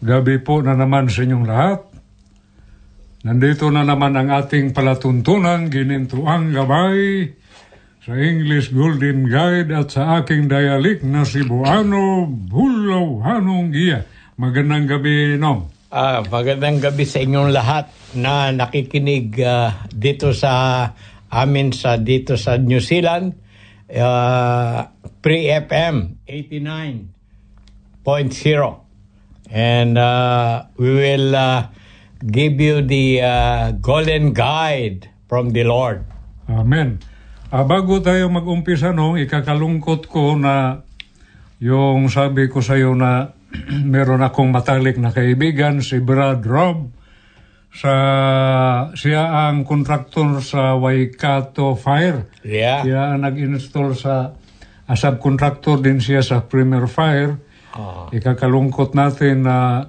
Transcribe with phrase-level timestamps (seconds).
[0.00, 1.80] gabi po na naman sa inyong lahat.
[3.20, 7.28] Nandito na naman ang ating palatuntunan, ginintuang gabay
[8.00, 14.08] sa English Golden Guide at sa aking dialect na Cebuano, Bulaw, Hanong Giya.
[14.40, 15.68] Magandang gabi, Nong.
[15.92, 20.88] Ah, magandang gabi sa inyong lahat na nakikinig ah, dito sa
[21.30, 23.36] amin sa dito sa New Zealand.
[23.90, 24.86] Uh,
[25.20, 28.89] Pre-FM 89.0
[29.50, 31.66] and uh, we will uh,
[32.22, 36.06] give you the uh, golden guide from the Lord.
[36.50, 37.02] Amen.
[37.50, 40.86] Ah, bago tayo mag-umpisa, Nong, ikakalungkot ko na
[41.58, 43.34] yung sabi ko sa iyo na
[43.94, 46.94] meron akong matalik na kaibigan, si Brad Rob,
[47.70, 47.94] sa
[48.98, 52.26] siya ang kontraktor sa Waikato Fire.
[52.42, 52.82] Yeah.
[52.82, 57.38] Siya ang nag-install sa uh, subcontractor din siya sa Premier Fire.
[57.74, 58.10] Ah.
[58.10, 59.86] Ikakalungkot natin na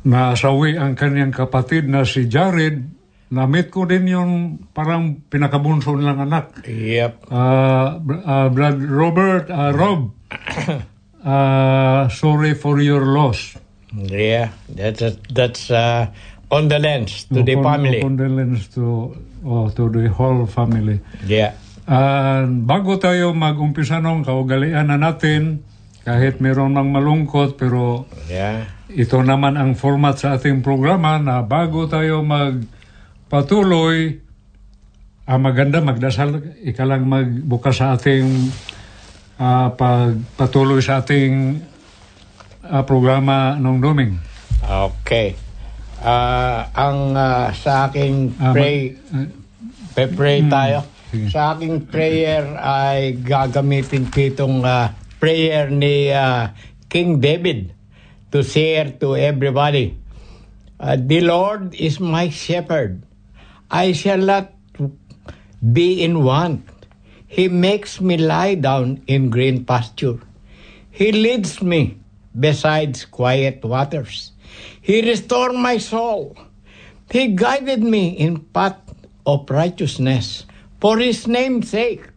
[0.00, 2.98] nasawi ang kanyang kapatid na si Jared.
[3.30, 4.32] Na-meet ko din yung
[4.74, 6.66] parang pinakabunso nilang anak.
[6.66, 7.30] Yep.
[7.30, 10.10] Uh, uh, Brad Robert, uh, Rob,
[11.22, 13.54] uh, sorry for your loss.
[13.94, 16.10] Yeah, that's that's uh,
[16.50, 18.00] condolence to the Con- family.
[18.02, 19.14] Condolence to,
[19.46, 20.98] oh, to the whole family.
[21.26, 21.54] Yeah.
[21.90, 25.66] And bago tayo mag-umpisa nung kaugalian na natin,
[26.06, 28.70] kahit meron mang malungkot, pero Yeah.
[28.86, 34.22] ito naman ang format sa ating programa na bago tayo magpatuloy,
[35.26, 38.54] ah, maganda magdasal, ikalang magbukas sa ating
[39.42, 41.58] ah, pagpatuloy sa ating
[42.70, 44.14] ah, programa ng Doming.
[44.62, 45.34] Okay.
[46.06, 48.94] Ah, ang ah, sa aking pray,
[49.90, 50.86] mag- pray tayo.
[51.10, 56.54] Sa aking prayer ay gagamitin ko itong ah, prayer ni ah,
[56.86, 57.74] King David
[58.30, 59.98] to share to everybody.
[60.78, 63.02] Uh, the Lord is my shepherd.
[63.66, 64.54] I shall not
[65.58, 66.62] be in want.
[67.26, 70.22] He makes me lie down in green pasture.
[70.94, 71.98] He leads me
[72.38, 74.30] beside quiet waters.
[74.78, 76.38] He restored my soul.
[77.10, 78.78] He guided me in path
[79.26, 80.46] of righteousness
[80.80, 82.08] for his name's sake.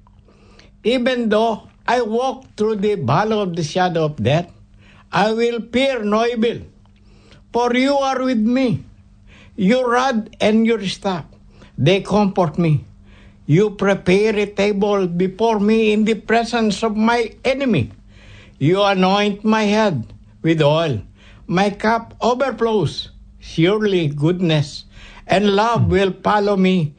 [0.83, 4.51] Even though I walk through the valley of the shadow of death,
[5.11, 6.61] I will fear no evil.
[7.51, 8.83] For you are with me.
[9.55, 11.25] Your rod and your staff,
[11.77, 12.85] they comfort me.
[13.45, 17.91] You prepare a table before me in the presence of my enemy.
[18.57, 21.03] You anoint my head with oil.
[21.45, 23.11] My cup overflows.
[23.39, 24.85] Surely goodness
[25.27, 26.95] and love will follow me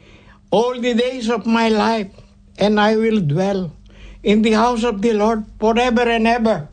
[0.55, 2.15] all the days of my life,
[2.63, 3.75] and I will dwell
[4.23, 6.71] in the house of the Lord forever and ever.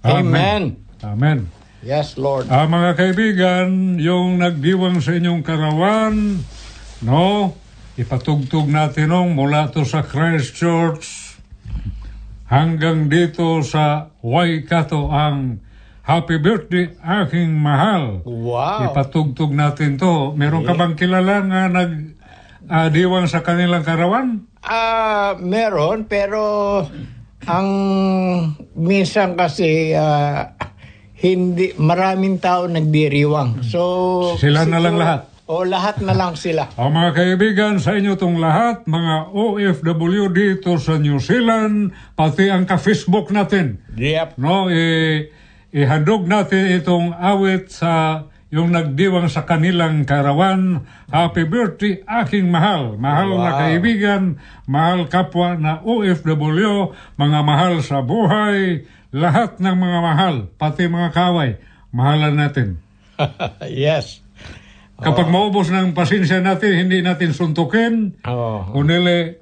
[0.00, 0.80] Amen.
[1.04, 1.52] Amen.
[1.84, 2.48] Yes, Lord.
[2.48, 6.40] Ah, mga kaibigan, yung nagdiwang sa inyong karawan,
[7.02, 7.58] No,
[7.98, 11.34] ipatugtog natin no, mula to sa Christchurch
[12.46, 15.58] hanggang dito sa Waikato ang
[16.02, 18.22] Happy Birthday, aking mahal.
[18.26, 18.90] Wow.
[18.90, 20.34] Ipatugtog natin to.
[20.34, 22.21] Meron ka bang kilala nga nag
[22.72, 24.48] ah, diwang sa kanilang karawan?
[24.64, 26.80] Ah, meron pero
[27.44, 27.68] ang
[28.72, 30.56] minsan kasi ah,
[31.20, 33.60] hindi maraming tao nagdiriwang.
[33.62, 33.80] So
[34.40, 35.28] Sila na lang lahat?
[35.52, 36.72] O lahat na lang sila.
[36.80, 42.64] Ang mga kaibigan sa inyo tong lahat, mga OFW dito sa New Zealand, pati ang
[42.64, 43.82] ka-Facebook natin.
[43.98, 44.40] Yep.
[44.40, 45.28] No, eh,
[45.74, 50.84] ihandog natin itong awit sa yung nagdiwang sa kanilang karawan.
[51.08, 53.00] Happy birthday, aking mahal.
[53.00, 53.60] Mahal na Wow.
[53.64, 54.22] kaibigan,
[54.68, 61.56] mahal kapwa na OFW, mga mahal sa buhay, lahat ng mga mahal, pati mga kaway,
[61.96, 62.68] mahalan natin.
[63.66, 64.20] yes.
[65.00, 68.68] Kapag maubos ng pasensya natin, hindi natin suntukin, Oh.
[68.70, 69.32] kunili,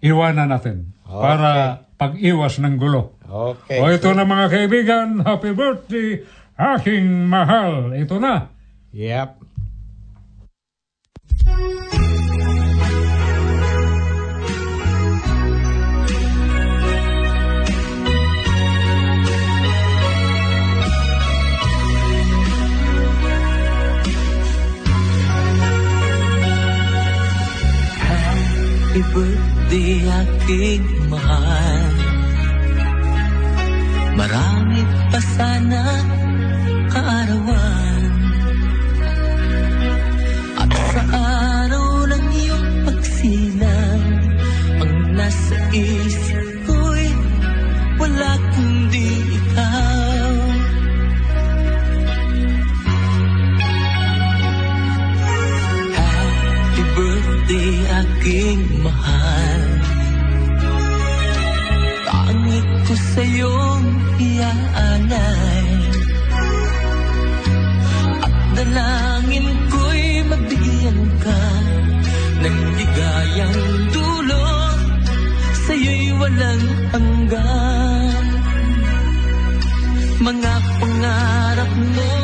[0.00, 3.12] iwanan natin para pag-iwas ng gulo.
[3.28, 3.76] Okay.
[3.78, 6.24] O ito na mga kaibigan, happy birthday,
[6.58, 7.94] aking mahal.
[7.94, 8.50] Ito na.
[8.90, 9.46] Yep.
[28.98, 31.86] Happy birthday aking mahal
[34.18, 34.82] Marami
[35.14, 35.82] pa sana
[36.98, 38.02] kaarawan
[40.58, 44.04] At sa araw ng iyong pagsilang
[44.82, 47.06] Ang nasa isip ko'y
[47.98, 50.34] wala kundi ikaw.
[55.98, 59.62] Happy birthday aking mahal.
[62.06, 63.86] Tangi ko sa'yong
[64.22, 65.57] iaalay
[68.78, 71.42] At dalangin ko'y mabigyan ka
[72.46, 73.58] Ng ligayang
[73.90, 74.80] dulot
[75.66, 78.26] Sa'yo'y walang hanggan
[80.22, 82.14] Mga pangarap mo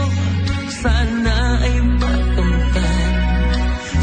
[0.70, 3.02] Sana ay makamtan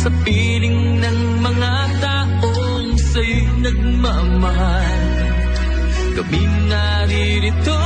[0.01, 5.01] sa piling ng mga taong sa'yo'y nagmamahal.
[6.18, 7.81] Kami naririto,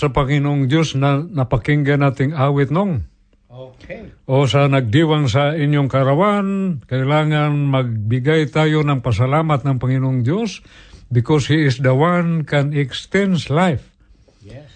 [0.00, 3.04] sa Panginoong Diyos na napakinggan nating awit nung.
[3.52, 4.08] Okay.
[4.24, 10.64] O sa nagdiwang sa inyong karawan, kailangan magbigay tayo ng pasalamat ng Panginoong Diyos
[11.12, 13.92] because He is the one can extend life.
[14.40, 14.72] Yes.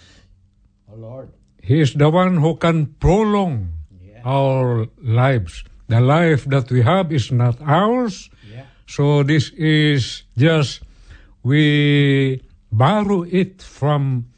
[0.92, 1.32] Oh Lord.
[1.64, 3.72] He is the one who can prolong
[4.28, 5.64] our lives.
[5.88, 8.28] The life that we have is not ours.
[8.44, 8.68] Yeah.
[8.84, 10.84] So this is just,
[11.40, 14.33] we borrow it from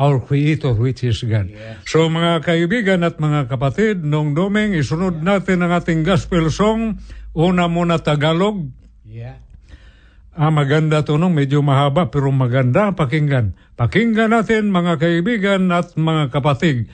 [0.00, 1.52] our Creator which is God.
[1.52, 1.84] Yes.
[1.84, 6.96] So mga kaibigan at mga kapatid, nung doming isunod natin ang ating gospel song.
[7.36, 8.72] Una muna Tagalog.
[9.04, 9.38] Yeah.
[10.32, 13.54] Ah, maganda to nung medyo mahaba pero maganda pakinggan.
[13.76, 16.88] Pakinggan natin mga kaibigan at mga kapatid.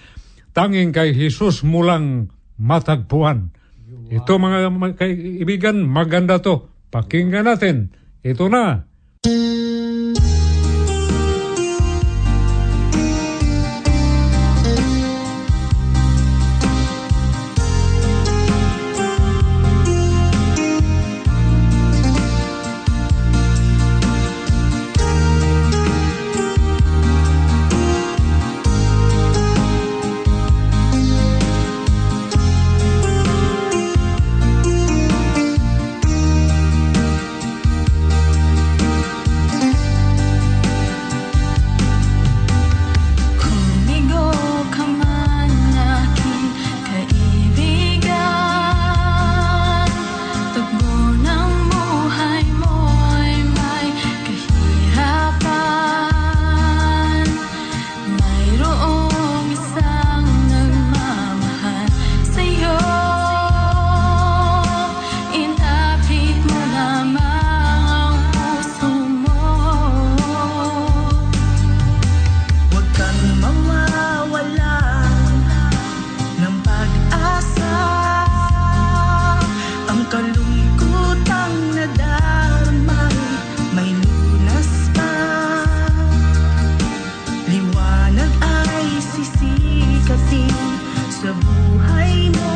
[0.51, 3.55] Tanging kay Jesus mulang matagpuan.
[4.07, 6.71] Ito mga mga kaibigan, maganda to.
[6.91, 7.91] Pakinggan natin.
[8.23, 8.87] Ito na.
[91.27, 92.55] Sa buhay mo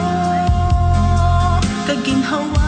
[1.91, 2.60] Kaginhawaan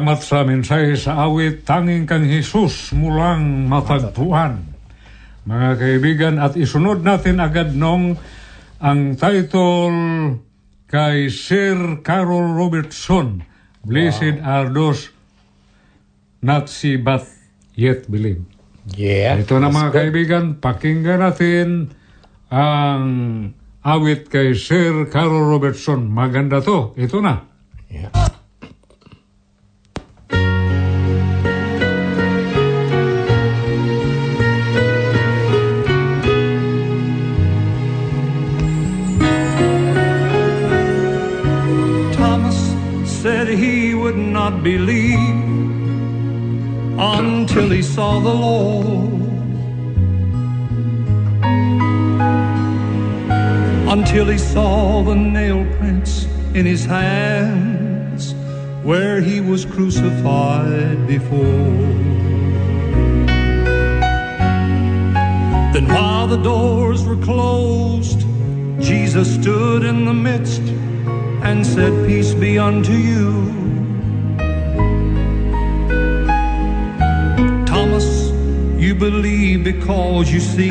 [0.00, 4.64] Salamat sa mensahe sa awit Tanging kang Jesus mulang matagpuan.
[5.44, 8.16] Mga kaibigan, at isunod natin agad nung
[8.80, 10.40] ang title
[10.88, 13.44] kay Sir Carol Robertson,
[13.84, 15.12] Blessed are those
[16.40, 17.28] not see but
[17.76, 18.40] yet believe.
[18.96, 19.36] Yeah.
[19.36, 19.96] Ito na mga good.
[20.00, 21.92] kaibigan, pakinggan natin
[22.48, 23.04] ang
[23.84, 26.08] awit kay Sir Carol Robertson.
[26.08, 26.96] Maganda to.
[26.96, 27.44] Ito na.
[27.92, 28.39] Yeah.
[44.50, 45.18] Not believe
[46.98, 49.20] until he saw the Lord.
[53.88, 58.34] Until he saw the nail prints in his hands
[58.82, 61.86] where he was crucified before.
[65.72, 68.20] Then while the doors were closed,
[68.80, 70.62] Jesus stood in the midst
[71.42, 73.69] and said, Peace be unto you.
[79.80, 80.70] Because you see,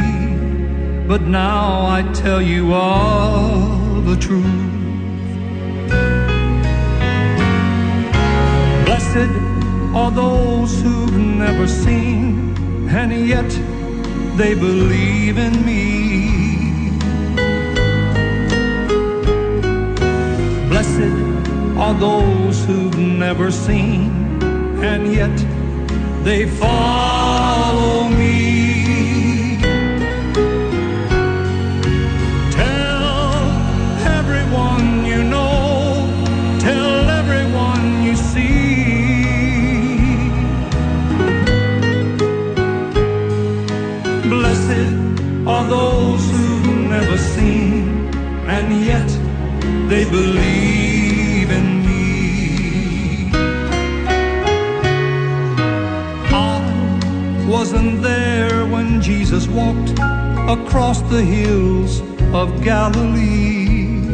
[1.08, 4.46] but now I tell you all the truth.
[8.86, 9.32] Blessed
[9.96, 12.56] are those who've never seen,
[12.90, 13.50] and yet
[14.38, 16.92] they believe in me.
[20.70, 21.14] Blessed
[21.78, 24.12] are those who've never seen,
[24.84, 25.36] and yet
[26.24, 28.59] they follow me.
[50.00, 53.32] They believe in me.
[56.32, 59.92] I wasn't there when Jesus walked
[60.58, 62.00] across the hills
[62.34, 64.08] of Galilee.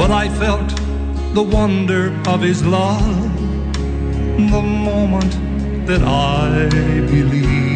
[0.00, 0.70] But I felt
[1.34, 3.20] the wonder of his love
[4.54, 5.32] the moment
[5.88, 6.68] that I
[7.14, 7.69] believed.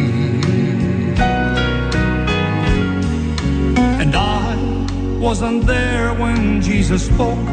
[5.25, 7.47] Wasn't there when Jesus spoke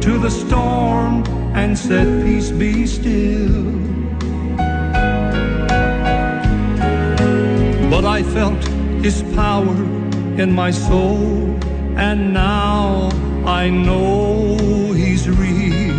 [0.00, 3.72] to the storm and said, Peace be still.
[7.90, 8.62] But I felt
[9.02, 9.78] his power
[10.42, 11.26] in my soul,
[11.96, 13.10] and now
[13.44, 14.56] I know
[14.92, 15.98] he's real.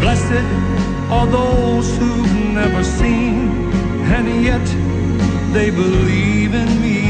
[0.00, 0.46] Blessed
[1.10, 3.50] are those who've never seen,
[4.14, 4.66] and yet
[5.52, 7.01] they believe in me.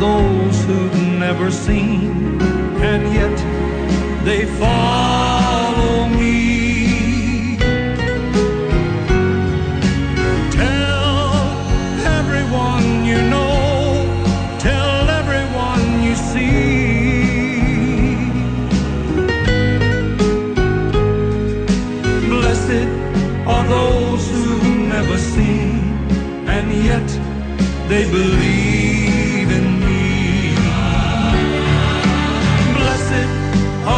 [0.00, 2.40] Those who've never seen,
[2.82, 3.36] and yet
[4.24, 7.56] they follow me.
[10.50, 11.32] Tell
[12.18, 14.04] everyone you know,
[14.58, 16.56] tell everyone you see.
[22.28, 22.88] Blessed
[23.46, 25.78] are those who've never seen,
[26.48, 27.08] and yet
[27.88, 28.65] they believe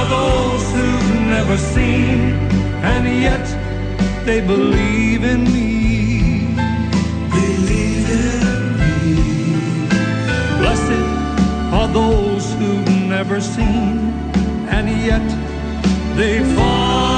[0.08, 2.34] those who've never seen,
[2.92, 3.46] and yet
[4.24, 6.54] they believe in me.
[7.30, 9.14] Believe in me.
[10.60, 11.04] Blessed
[11.76, 14.12] are those who've never seen,
[14.76, 15.26] and yet
[16.16, 17.17] they fall.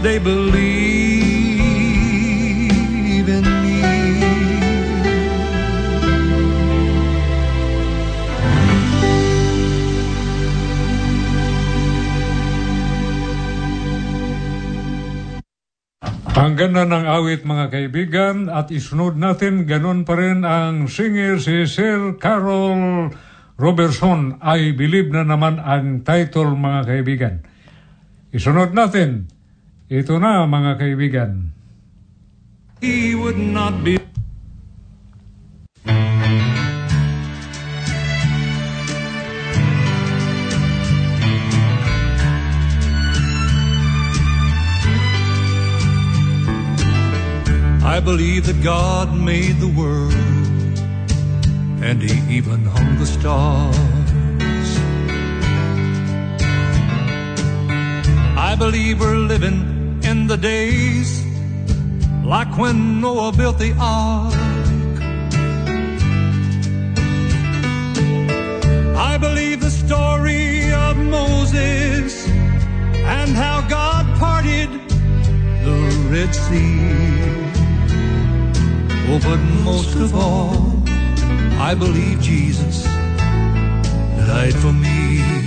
[0.00, 0.72] They believe
[3.28, 3.84] in me.
[16.40, 21.68] Ang ganda ng awit mga kaibigan at isunod natin ganun pa rin ang singer si
[21.68, 23.12] Sir Carol
[23.60, 24.40] Robertson.
[24.40, 27.44] I believe na naman ang title mga kaibigan.
[28.32, 29.39] Isunod natin.
[29.90, 31.50] Ito na mga kaibigan.
[32.78, 33.98] He would not be.
[47.82, 50.14] I believe that God made the world
[51.82, 54.70] and He even hung the stars.
[58.38, 59.69] I believe we're living
[60.10, 61.24] in the days
[62.24, 64.34] like when Noah built the ark.
[69.10, 72.26] I believe the story of Moses
[73.16, 74.70] and how God parted
[75.66, 75.78] the
[76.12, 76.80] Red Sea.
[79.10, 80.82] Oh, but most of all,
[81.68, 82.82] I believe Jesus
[84.26, 85.39] died for me.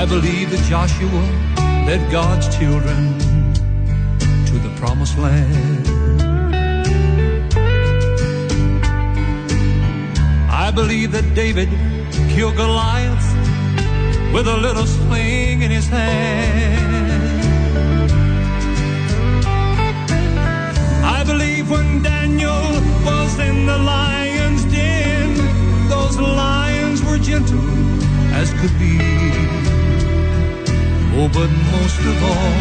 [0.00, 1.24] I believe that Joshua
[1.84, 3.18] led God's children
[4.46, 5.88] to the promised land.
[10.48, 11.68] I believe that David
[12.30, 13.26] killed Goliath
[14.32, 17.42] with a little sling in his hand.
[21.04, 22.62] I believe when Daniel
[23.04, 27.68] was in the lion's den, those lions were gentle
[28.32, 29.77] as could be.
[31.20, 32.54] Oh, but most of all,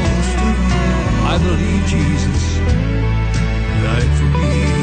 [1.32, 2.58] I believe Jesus
[3.84, 4.77] died for me.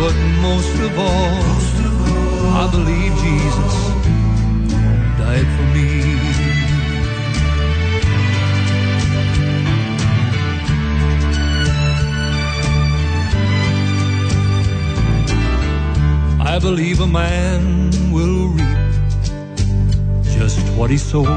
[0.00, 1.42] But most of all,
[2.62, 3.74] I believe Jesus
[5.20, 5.90] died for me.
[16.52, 17.62] I believe a man
[18.10, 18.82] will reap
[20.38, 21.28] just what he sows.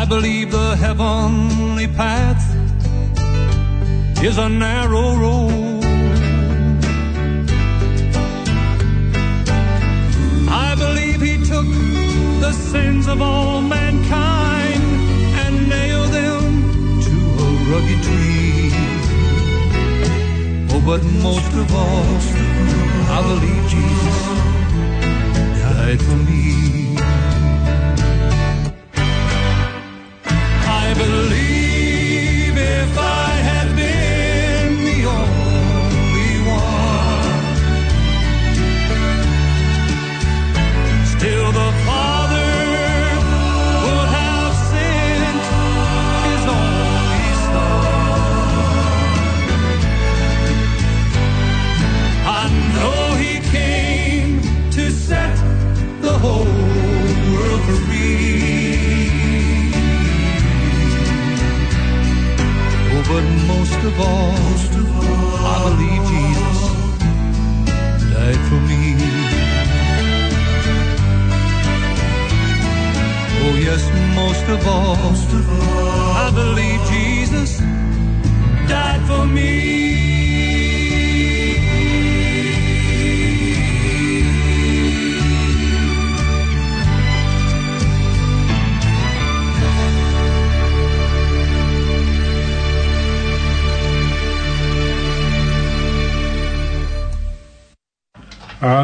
[0.00, 2.39] I believe the heavenly path
[4.22, 5.82] is a narrow road.
[10.48, 11.66] I believe he took
[12.44, 14.82] the sins of all mankind
[15.42, 18.70] and nailed them to a rugged tree.
[20.72, 22.10] Oh, but most of all,
[23.16, 24.18] I believe Jesus
[25.62, 26.39] died for me.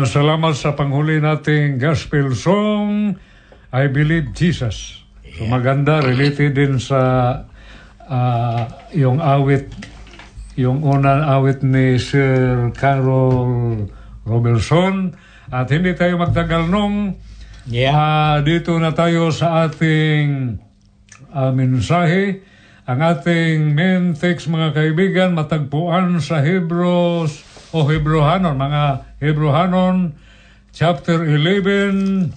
[0.07, 3.19] Ah, salamat sa panghuli nating gospel song,
[3.75, 5.03] I Believe Jesus.
[5.35, 7.03] So maganda, related din sa
[8.07, 9.67] ah, yung awit,
[10.55, 13.91] yung unang awit ni Sir Carol
[14.23, 15.19] Robertson.
[15.51, 17.19] At hindi tayo magtagal nung
[17.67, 17.91] Yeah.
[17.91, 20.55] Ah, dito na tayo sa ating
[21.35, 22.47] ah, mensahe.
[22.87, 27.46] Ang ating main text mga kaibigan matagpuan sa Hebrews
[27.77, 28.83] o Hebrohanon, mga
[29.21, 30.17] Hebrohanon
[30.73, 32.33] chapter 11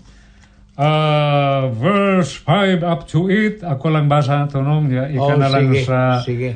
[0.75, 3.63] ah, verse 5 up to 8.
[3.63, 4.59] Ako lang basa ito
[4.91, 6.51] ya, ika Oh, na lang sige, sa sige.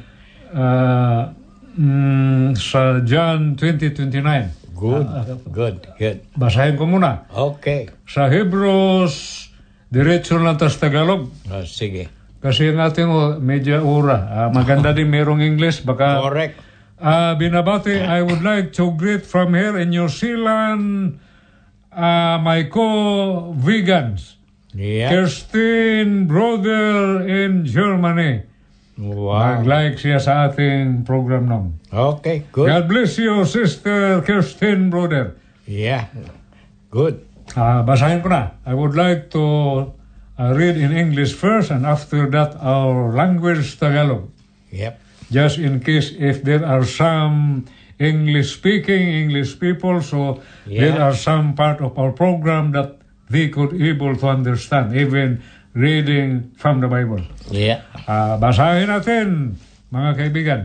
[0.52, 1.32] ah,
[1.80, 4.64] mm, sa John 20:29.
[4.74, 5.08] Good,
[5.48, 6.18] good, good.
[6.36, 7.24] Basahin ko muna.
[7.32, 7.88] Okay.
[8.04, 9.48] Sa Hebrews,
[9.88, 11.32] diretso lang tas Tagalog.
[11.48, 12.12] Oh, sige.
[12.44, 14.28] Kasi ang ating oh, medya ura.
[14.28, 15.88] Ah, maganda din merong English.
[15.88, 16.73] Baka Correct.
[17.04, 21.20] Ah, binabati, I would like to greet from here in New Zealand
[21.92, 24.40] ah, my co-vegans.
[24.72, 25.12] Yeah.
[25.12, 28.48] Kirsten brother in Germany.
[28.96, 29.60] Wow.
[29.60, 31.76] Mag-like siya sa ating program.
[31.92, 32.72] Okay, good.
[32.72, 35.36] God bless you, Sister Kirsten brother.
[35.68, 36.08] Yeah.
[36.88, 37.20] Good.
[37.60, 38.56] Ah, basahin ko na.
[38.64, 39.44] I would like to
[40.40, 44.32] uh, read in English first and after that our language Tagalog.
[44.72, 45.03] Yep.
[45.34, 47.66] Just in case if there are some
[47.98, 51.10] English speaking English people, so there Yeah.
[51.10, 53.02] are some part of our program that
[53.34, 55.42] they could able to understand, even
[55.74, 57.26] reading from the Bible.
[57.50, 57.82] Yeah.
[58.06, 59.58] Ah, basahin natin,
[59.90, 60.62] mga kaibigan.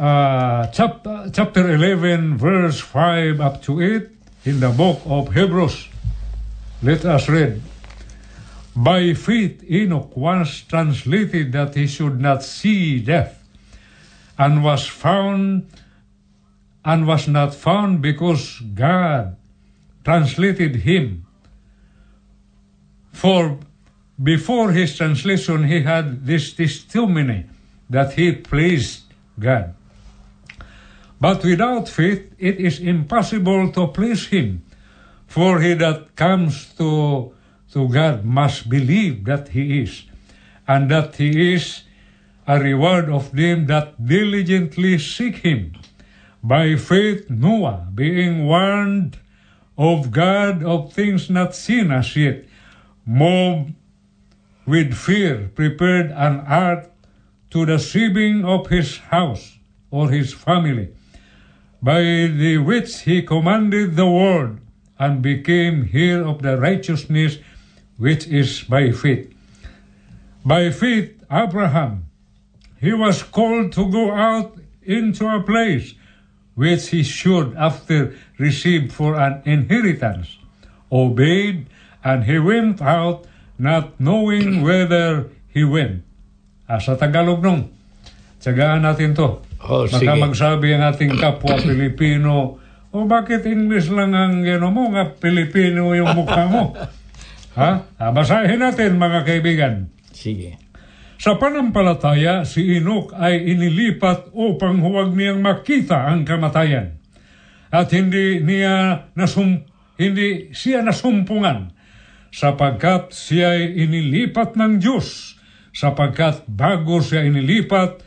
[0.00, 4.08] Ah, chapter, chapter 11, verse 5 up to 8
[4.48, 5.92] in the book of Hebrews.
[6.80, 7.60] Let us read.
[8.74, 13.42] By faith, Enoch was translated that he should not see death,
[14.38, 15.66] and was found,
[16.84, 19.36] and was not found because God
[20.04, 21.26] translated him.
[23.12, 23.58] For
[24.20, 27.46] before his translation, he had this testimony
[27.90, 29.02] that he pleased
[29.38, 29.74] God.
[31.20, 34.62] But without faith, it is impossible to please him.
[35.28, 37.32] For he that comes to,
[37.72, 40.04] to God must believe that he is,
[40.68, 41.82] and that he is
[42.46, 45.72] a reward of them that diligently seek him.
[46.42, 49.16] By faith, Noah, being warned
[49.78, 52.44] of God of things not seen as yet,
[53.06, 53.72] moved
[54.66, 56.90] with fear, prepared an ark
[57.50, 59.58] to the saving of his house
[59.90, 60.90] or his family,
[61.80, 64.58] by the which he commanded the world
[64.98, 67.38] and became heir of the righteousness
[68.02, 69.30] which is by faith.
[70.42, 72.10] By faith, Abraham,
[72.82, 75.94] he was called to go out into a place
[76.58, 80.34] which he should after receive for an inheritance,
[80.90, 81.70] obeyed,
[82.02, 83.22] and he went out
[83.54, 86.02] not knowing whither he went.
[86.66, 87.70] Ah, sa Tagalog nung,
[88.42, 89.38] tsagaan natin to.
[89.62, 90.18] Oh, Baka sige.
[90.18, 92.58] magsabi ang ating kapwa Pilipino,
[92.90, 96.74] o bakit English lang ang gano mo, nga Pilipino yung mukha mo.
[97.56, 97.88] ha?
[97.98, 99.92] Ah, basahin natin mga kaibigan.
[100.12, 100.60] Sige.
[101.22, 106.98] Sa panampalataya, si Enoch ay inilipat upang huwag niyang makita ang kamatayan.
[107.72, 109.64] At hindi niya nasum
[109.96, 111.72] hindi siya nasumpungan
[112.32, 115.36] sapagkat siya ay inilipat ng Diyos
[115.72, 118.02] sapagkat bago siya inilipat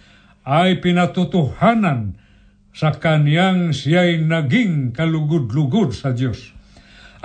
[0.45, 2.17] ay pinatutuhanan
[2.75, 6.54] sa kaniyang siya'y naging kalugod-lugod sa Diyos.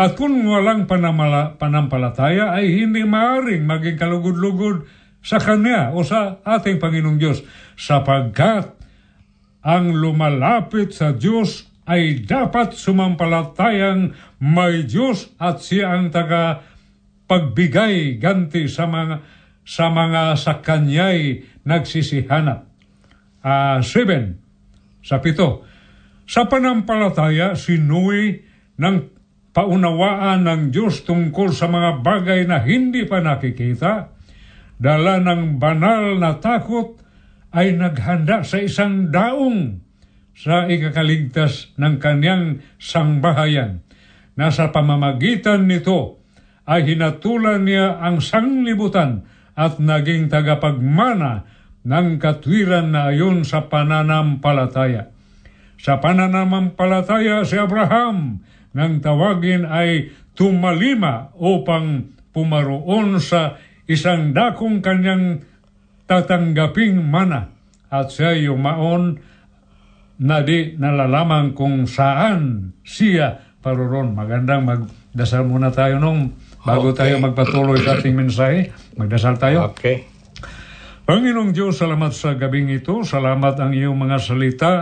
[0.00, 4.88] At kung walang panamala, panampalataya ay hindi maaring maging kalugod-lugod
[5.20, 7.44] sa Kanya o sa ating Panginoong Diyos
[7.76, 8.80] sapagkat
[9.60, 16.64] ang lumalapit sa Diyos ay dapat sumampalatayang may Diyos at siya ang taga
[17.28, 19.20] pagbigay ganti sa mga
[19.68, 22.64] sa mga sa kanya'y nagsisihanap.
[23.44, 24.40] Ah, seven,
[25.04, 25.68] sa pito.
[26.24, 28.40] Sa panampalataya, si Noe
[28.80, 29.19] ng
[29.50, 34.14] paunawaan ng Diyos tungkol sa mga bagay na hindi pa nakikita,
[34.80, 36.96] dala ng banal na takot,
[37.50, 39.82] ay naghanda sa isang daong
[40.38, 43.82] sa ikakaligtas ng kanyang sangbahayan
[44.38, 46.22] na sa pamamagitan nito
[46.64, 49.26] ay hinatulan niya ang sanglibutan
[49.58, 51.44] at naging tagapagmana
[51.82, 55.10] ng katwiran na ayon sa pananampalataya.
[55.80, 63.58] Sa pananampalataya si Abraham nang tawagin ay tumalima upang pumaroon sa
[63.90, 65.42] isang dakong kanyang
[66.06, 67.50] tatanggaping mana
[67.90, 69.18] at siya yumaon
[70.20, 74.14] na di nalalaman kung saan siya paroon.
[74.14, 77.08] Magandang magdasal muna tayo nung bago Okay.
[77.08, 78.70] tayo magpatuloy sa ating mensahe.
[78.94, 79.72] Magdasal tayo.
[79.72, 80.06] Okay.
[81.08, 83.02] Panginoong Diyos, salamat sa gabing ito.
[83.02, 84.72] Salamat ang iyong mga salita.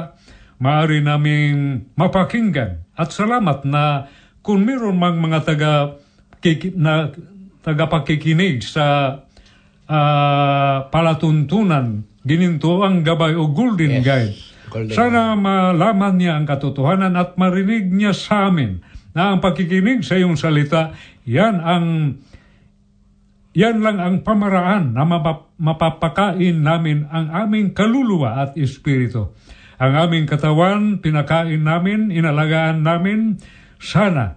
[0.58, 2.87] Maari naming mapakinggan.
[2.98, 4.10] At salamat na
[4.42, 5.72] kung meron mang mga taga
[6.74, 7.14] na
[7.62, 9.18] tagapakikinig sa
[9.86, 14.34] ah, palatuntunan, gininto ang gabay o golden Yes, guide.
[14.68, 18.82] golden Sana malaman niya ang katotohanan at marinig niya sa amin
[19.16, 22.18] na ang pakikinig sa iyong salita, yan ang
[23.56, 29.34] yan lang ang pamaraan na mapap- mapapakain namin ang aming kaluluwa at espiritu.
[29.78, 33.38] Ang aming katawan, pinakain namin, inalagaan namin.
[33.78, 34.34] Sana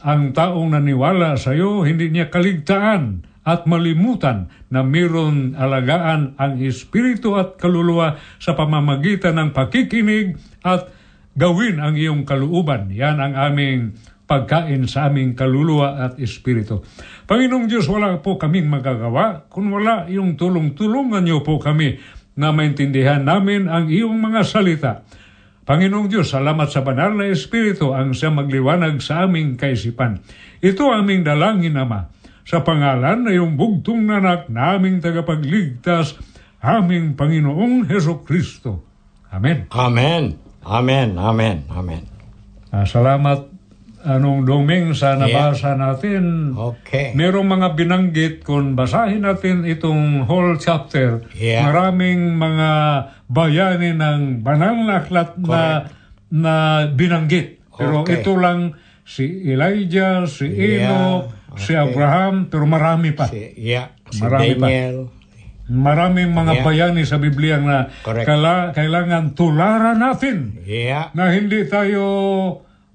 [0.00, 7.36] ang taong naniwala sa iyo, hindi niya kaligtaan at malimutan na mayroon alagaan ang espiritu
[7.36, 10.88] at kaluluwa sa pamamagitan ng pakikinig at
[11.36, 12.88] gawin ang iyong kaluuban.
[12.90, 13.92] Yan ang aming
[14.24, 16.80] pagkain sa aming kaluluwa at espiritu.
[17.28, 22.00] Panginoong Diyos, wala po kaming magagawa kung wala yung tulong-tulungan niyo po kami
[22.38, 24.92] na maintindihan namin ang iyong mga salita.
[25.62, 30.18] Panginoong Diyos, salamat sa banal na Espiritu ang siya magliwanag sa aming kaisipan.
[30.58, 32.10] Ito ang aming dalangin, Ama,
[32.42, 36.18] sa pangalan na iyong bugtong nanak na aming tagapagligtas,
[36.58, 38.82] aming Panginoong Heso Kristo.
[39.30, 39.70] Amen.
[39.70, 40.34] Amen.
[40.66, 41.14] Amen.
[41.14, 41.56] Amen.
[41.70, 42.02] Amen.
[42.74, 43.51] Ah, salamat
[44.02, 46.50] anong doming sa nabasa natin.
[46.52, 47.14] Okay.
[47.14, 51.22] Merong mga binanggit kung basahin natin itong whole chapter.
[51.32, 51.66] Yeah.
[51.66, 52.70] Maraming mga
[53.26, 55.86] bayani ng banal na aklat na,
[56.28, 56.54] na
[56.90, 57.62] binanggit.
[57.72, 58.20] Pero Okay.
[58.20, 60.86] ito lang si Elijah, si Yeah.
[60.86, 61.22] Enoch,
[61.56, 61.80] si Okay.
[61.80, 63.30] Abraham, pero marami pa.
[63.30, 63.94] Si, yeah.
[64.10, 64.66] Si Marami pa.
[64.68, 64.98] Daniel.
[65.72, 66.64] Maraming mga Yeah.
[66.66, 68.26] bayani sa Biblia na Correct.
[68.26, 71.14] kala, kailangan tularan natin Yeah.
[71.14, 72.02] na hindi tayo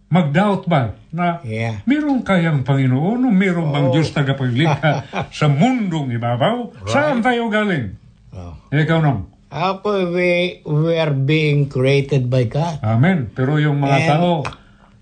[0.07, 1.83] mag-doubt ba na Yeah.
[1.83, 5.03] meron kayang Panginoon o meron bang Diyos tagapaglikha
[5.37, 6.87] sa mundong ibabaw?
[6.87, 7.95] Saan tayo galing?
[8.31, 8.55] Oh.
[8.71, 9.27] Ikaw nung.
[9.47, 12.83] Ako, we, we are being created by God.
[12.83, 13.31] Amen.
[13.31, 14.29] Pero yung mga And- tao,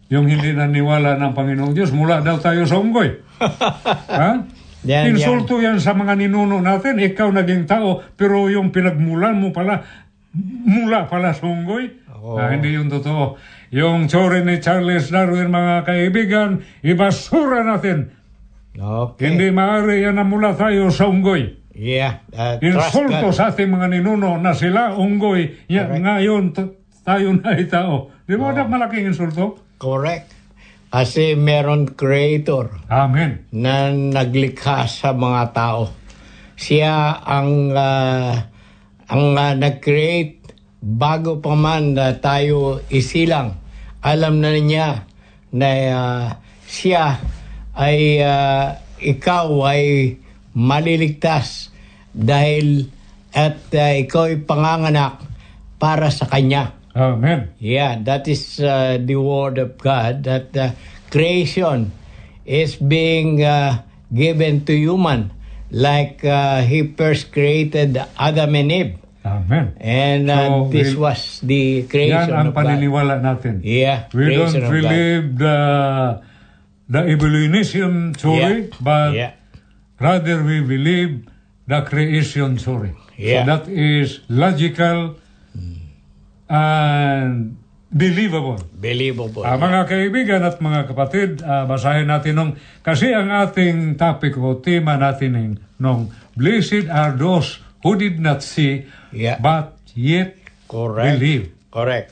[0.05, 3.09] yung hindi naniwala ng Panginoong Diyos, mula daw tayo sa unggoy.
[4.21, 4.45] ha?
[4.85, 7.01] Yan, Insulto yan sa mga ninuno natin.
[7.01, 9.81] Ikaw naging tao, pero yung pinagmulan mo pala,
[10.61, 12.04] mula pala sa unggoy.
[12.25, 12.41] Oo.
[12.41, 13.37] Ah, hindi yung totoo.
[13.69, 18.17] Yung tsure ni Charles Darwin, mga kaibigan, ibasura natin.
[18.73, 19.29] Okay.
[19.29, 21.53] Hindi maaari yan na mula tayo sa unggoy.
[21.77, 22.25] Yeah.
[22.33, 23.35] Uh, Insulto God.
[23.35, 25.69] sa ating mga ninuno na sila unggoy.
[25.69, 26.01] Ya, Correct.
[26.01, 26.43] ngayon,
[27.05, 28.09] tayo na ay tao.
[28.25, 29.61] Di ba na malaking insulto?
[29.77, 30.33] Correct.
[30.89, 33.45] Kasi meron creator Amen.
[33.51, 35.91] na naglikha sa mga tao.
[36.55, 38.47] Siya ang ah,
[39.11, 40.44] ang ah, nag-create
[40.85, 43.57] bago pa man na tayo isilang.
[44.05, 45.09] Alam na niya
[45.49, 46.25] na ah,
[46.69, 47.17] siya
[47.73, 50.13] ay ah, ikaw ay
[50.53, 51.73] maliligtas
[52.13, 52.85] dahil
[53.33, 55.25] at ah, ikaw ay panganganak
[55.81, 56.77] para sa kanya.
[56.95, 57.51] Amen.
[57.59, 60.71] Yeah, that is uh, the word of God that uh,
[61.11, 61.91] creation
[62.47, 63.83] is being uh,
[64.15, 65.35] given to human
[65.75, 68.95] like uh, he first created Adam and Eve.
[69.25, 69.73] Amen.
[69.81, 72.61] And uh, So, this we- was the Yan creation ang of God.
[72.61, 73.65] paniniwala natin.
[73.65, 75.57] Yeah, We don't believe the
[76.85, 78.77] the evolution theory, Yeah.
[78.77, 79.31] but Yeah.
[79.97, 81.25] rather we believe
[81.65, 82.93] the creation theory.
[83.17, 83.41] Yeah.
[83.41, 85.17] So that is logical
[86.45, 87.57] and
[87.89, 88.61] believable.
[88.77, 89.41] Believable.
[89.41, 92.51] Ah, mga kaibigan at mga kapatid, ah, basahin natin nung,
[92.85, 95.47] kasi ang ating topic o tema natin ay
[95.79, 98.83] nung, Blessed are those who did not see,
[99.15, 99.39] Yeah.
[99.39, 100.35] but yet
[100.67, 101.15] Correct.
[101.17, 101.55] believe.
[101.71, 102.11] Correct.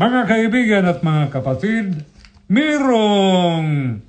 [0.00, 2.08] Mga kaibigan at mga kapatid,
[2.48, 4.00] merong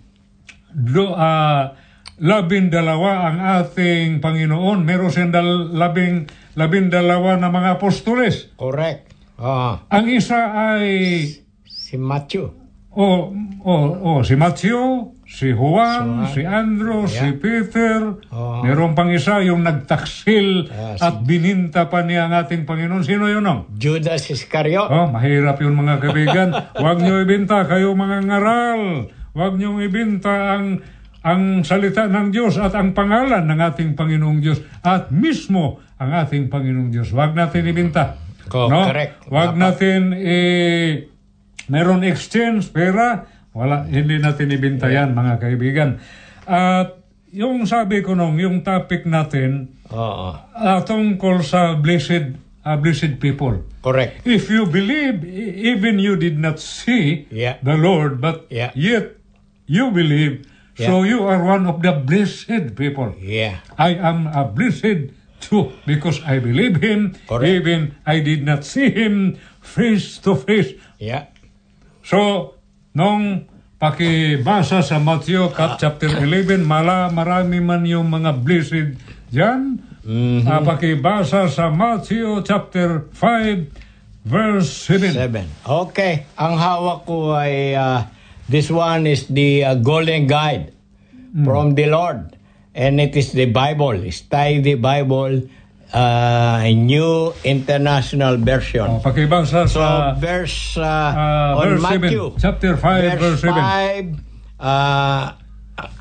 [0.71, 1.75] do, ah,
[2.17, 4.87] labing dalawa ang ating Panginoon.
[4.87, 8.55] Meron siyang dal, labing, labing dalawa na mga apostoles.
[8.55, 9.11] Correct.
[9.35, 10.87] Ah, Ang isa ay
[11.65, 12.47] si Matthew.
[12.91, 13.31] Oh,
[13.63, 14.75] oh, oh, si Matthew,
[15.31, 16.27] si Juan, Juan.
[16.27, 17.39] si Andrew, si Yeah.
[17.39, 17.99] Peter.
[18.29, 18.59] Oh.
[18.59, 22.99] Meron pang isa yung nagtaksil Ah, si- at bininta pa niya ang ating Panginoon.
[23.01, 23.39] Sino yun?
[23.41, 23.71] No?
[23.71, 24.85] Judas Iscariot.
[24.85, 26.49] Oh, mahirap yun mga kaibigan.
[26.83, 29.07] Huwag niyo ibinta kayo mga ngaral.
[29.31, 30.83] Huwag niyo ibinta ang
[31.21, 36.49] ang salita ng Diyos at ang pangalan ng ating Panginoong Diyos at mismo ang ating
[36.49, 37.13] Panginoong Diyos.
[37.13, 38.17] Huwag natin ibinta.
[38.49, 38.83] Co- no?
[38.83, 39.29] correct.
[39.29, 41.05] Huwag natin eh,
[41.69, 45.89] meron exchange, pera, wala, hindi natin ibinta yan, mga kaibigan.
[46.47, 46.99] At
[47.31, 50.35] yung sabi ko nung, yung topic natin, Oo.
[50.35, 53.63] uh, tungkol sa blessed, uh, blessed people.
[53.81, 54.23] Correct.
[54.23, 57.59] If you believe, e- even you did not see Yeah.
[57.63, 58.71] the Lord, but Yeah.
[58.75, 59.15] yet
[59.67, 63.15] you believe, so you are one of the blessed people.
[63.19, 63.63] Yeah.
[63.75, 67.47] I am a blessed too because I believe Him, Correct.
[67.47, 70.75] even I did not see Him face to face.
[71.01, 71.31] Yeah.
[72.03, 72.53] So,
[72.91, 73.47] nung
[73.81, 78.99] pakibasa sa Matthew chapter 11, mala, marami man yung mga blessed
[79.33, 79.81] dyan.
[80.45, 85.13] Ah, pakibasa sa Matthew chapter 5, verse 7.
[85.17, 85.45] Seven.
[85.65, 86.29] Okay.
[86.37, 88.05] Ang hawak ko ay uh,
[88.49, 90.73] this one is the uh, golden guide
[91.45, 92.37] from the Lord.
[92.71, 93.99] And it is the Bible.
[94.11, 95.43] Study the Bible,
[95.93, 98.87] uh, New International Version.
[98.89, 102.23] Oh, pakibasa So, sa verse uh, on verse 7, Matthew.
[102.39, 103.53] chapter 5, verse 7.
[104.59, 105.25] 5, uh,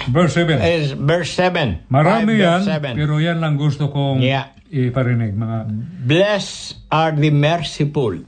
[0.09, 0.59] verse 7.
[0.63, 1.87] is verse 7.
[1.91, 2.99] Marami 5 yan, verse 7.
[2.99, 4.51] pero yan lang gusto kong Yeah.
[4.71, 5.35] iparinig.
[5.35, 5.59] Mga,
[6.07, 8.23] Blessed are the merciful,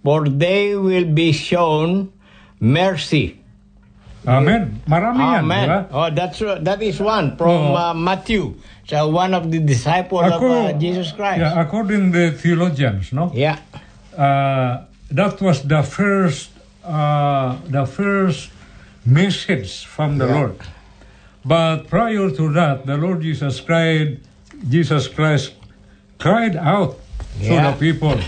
[0.00, 2.12] for they will be shown
[2.60, 3.41] mercy.
[4.26, 4.80] Amen.
[4.86, 5.54] Marami yan, di ba?
[5.54, 5.68] Amen.
[5.90, 7.74] Oh, that's that is one from Oh.
[7.74, 8.54] uh, Matthew.
[8.86, 11.40] So one of the disciples of uh, Jesus Christ.
[11.40, 13.30] Yeah, according the theologians, no?
[13.34, 13.58] Yeah.
[14.16, 16.50] uh, that was the first
[16.84, 18.50] uh, the first
[19.06, 20.34] message from the Yeah.
[20.38, 20.58] Lord.
[21.44, 24.20] But prior to that, the Lord Jesus cried,
[24.68, 25.54] Jesus Christ
[26.18, 26.98] cried out
[27.42, 27.78] to the Yeah.
[27.78, 28.18] people.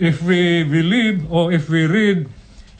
[0.00, 2.26] If we believe or if we read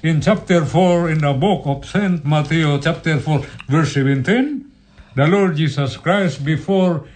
[0.04, 2.20] in chapter 4 in the book of St.
[2.28, 3.40] Matthew, chapter 4,
[3.72, 4.70] verse 17,
[5.16, 7.08] the Lord Jesus Christ, before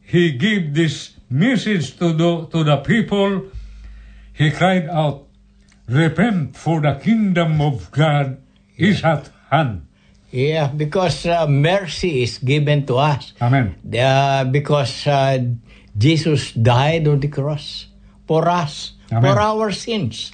[0.00, 3.52] he gave this message to the, to the people,
[4.32, 5.28] he cried out,
[5.86, 8.40] Repent, for the kingdom of God
[8.78, 9.84] is at hand.
[10.30, 13.34] Yeah, because uh, mercy is given to us.
[13.42, 13.76] Amen.
[13.84, 15.36] Uh, because uh,
[15.98, 17.88] Jesus died on the cross
[18.26, 19.20] for us, Amen.
[19.20, 20.32] for our sins.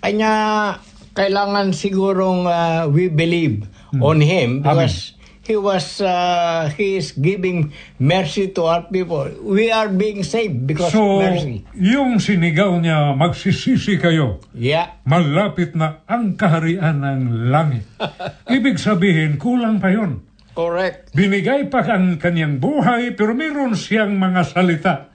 [0.00, 0.80] Kanya
[1.16, 3.64] kailangan sigurong uh, we believe
[3.98, 7.70] on Him because He was uh, He is giving
[8.02, 9.30] mercy to our people.
[9.40, 11.62] We are being saved because So, of mercy.
[11.72, 17.86] yung sinigaw niya, magsisisi kayo, Yeah, malapit na ang kaharian ng langit.
[18.58, 20.26] Ibig sabihin, kulang pa yun.
[20.50, 21.14] correct.
[21.14, 25.14] Binigay pa ang kanyang buhay, pero meron siyang mga salita.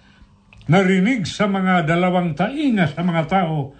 [0.72, 3.76] Narinig sa mga dalawang tainga sa mga tao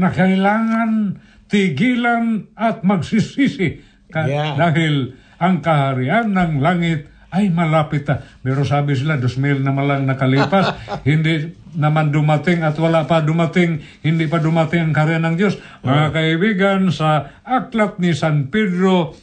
[0.00, 1.18] na kailangan
[1.50, 3.82] tigilan at magsisisi.
[4.08, 4.54] Ka- Yeah.
[4.56, 8.18] Dahil ang kaharian ng langit ay malapit na.
[8.40, 10.74] Pero sabi sila, 2,000 naman lang nakalipas,
[11.08, 15.54] hindi naman dumating at wala pa dumating, hindi pa dumating ang kaharian ng Diyos.
[15.80, 19.14] Mga kaibigan, sa aklat ni San Pedro,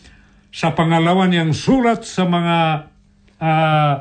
[0.48, 2.58] sa pangalawa niyang sulat sa mga
[3.38, 3.94] ah,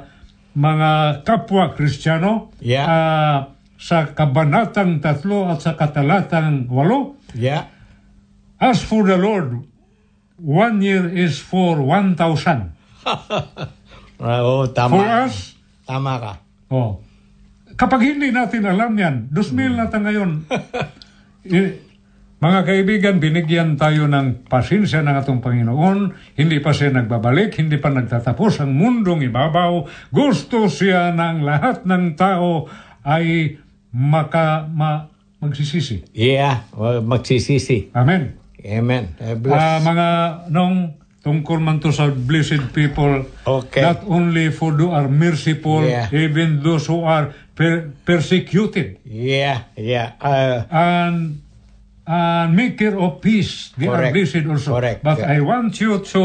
[0.54, 2.86] mga kapwa Kristiyano, Yeah.
[2.86, 3.38] ah,
[3.76, 7.68] sa kabanatang tatlo at sa katalatang walo, Yeah,
[8.56, 9.68] As for the Lord,
[10.40, 12.72] one year is for 1,000.
[14.16, 14.96] Ah, oh, tama.
[14.96, 15.36] For us,
[15.84, 16.32] Tama ka.
[16.72, 17.04] oh,
[17.76, 20.30] kapag hindi natin alam yan, 2,000 na tayo ngayon.
[21.46, 21.78] Eh,
[22.42, 26.16] mga kaibigan, binigyan tayo ng pasensya ng atong Panginoon.
[26.34, 29.86] Hindi pa siya nagbabalik, hindi pa nagtatapos ang mundong ibabaw.
[30.10, 32.66] Gusto siya ng lahat ng tao
[33.06, 33.56] ay
[33.94, 35.06] maka, ma,
[35.38, 36.10] magsisisi.
[36.18, 37.94] Yeah, well, magsisisi.
[37.94, 38.45] Amen.
[38.66, 39.14] Amen.
[39.22, 39.54] I bless.
[39.56, 40.08] Ah, mga
[40.50, 43.82] nung tungkol man to sa blessed people, Okay.
[43.82, 46.06] not only for who are merciful, Yeah.
[46.10, 50.14] even those who are per- persecuted yeah, yeah.
[50.18, 51.42] Uh, and
[52.06, 54.14] and maker of peace, they are Correct.
[54.14, 54.78] blessed also.
[54.78, 55.34] Correct, But yeah.
[55.34, 56.22] I want you to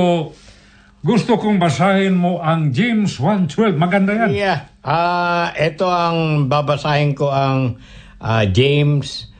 [1.02, 3.74] gusto kong basahin mo ang James 1.12.
[3.74, 4.30] Maganda yan.
[4.34, 4.70] yeah.
[4.86, 7.82] Ah, ito ang babasahin ko ang
[8.22, 9.31] ah, James,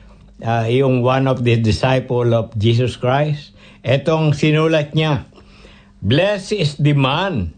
[0.42, 3.54] ah, yung one of the disciple of Jesus Christ.
[3.82, 5.26] Itong sinulat niya.
[6.02, 7.54] Blessed is the man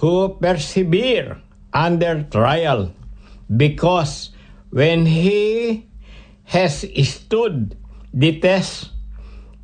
[0.00, 1.40] who persevere
[1.72, 2.92] under trial
[3.48, 4.30] because
[4.70, 5.84] when he
[6.48, 7.76] has stood
[8.12, 8.92] the test,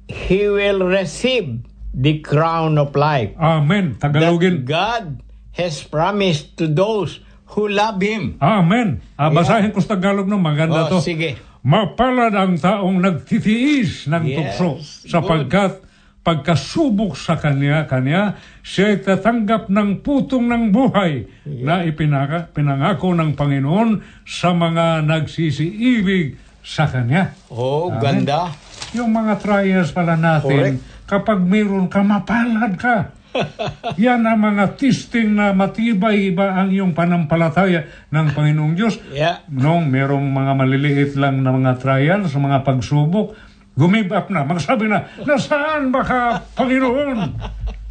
[0.09, 3.97] he will receive the crown of life Amen.
[4.01, 4.65] that Tagalogin.
[4.65, 5.23] God
[5.55, 7.21] has promised to those
[7.55, 8.37] who love Him.
[8.43, 8.99] Amen.
[9.15, 11.05] Ah, basahin ko sa Tagalog ng maganda Oh, to.
[11.05, 11.39] sige.
[11.65, 14.37] Mapalad ang taong nagtitiis ng Yes.
[14.37, 14.71] tukso
[15.09, 15.81] sapagkat
[16.21, 24.01] pagkasubok sa kanya, kanya siya tatanggap ng putong ng buhay na ipinaka, pinangako ng Panginoon
[24.29, 27.33] sa mga nagsisiibig sa kanya.
[27.49, 28.25] Oh, Amen.
[28.25, 28.53] ganda.
[28.93, 33.13] Yung mga trials pala natin, kapag mayroon ka, mapalad ka.
[34.03, 38.99] Yan ang mga testing na matibay ba ang iyong panampalataya ng Panginoong Diyos.
[39.11, 39.43] Yeah.
[39.51, 43.35] Nung merong mga maliliit lang na mga trials, mga pagsubok,
[43.75, 46.21] gumib up na, magsabi na, nasaan ba ka,
[46.55, 47.19] Panginoon?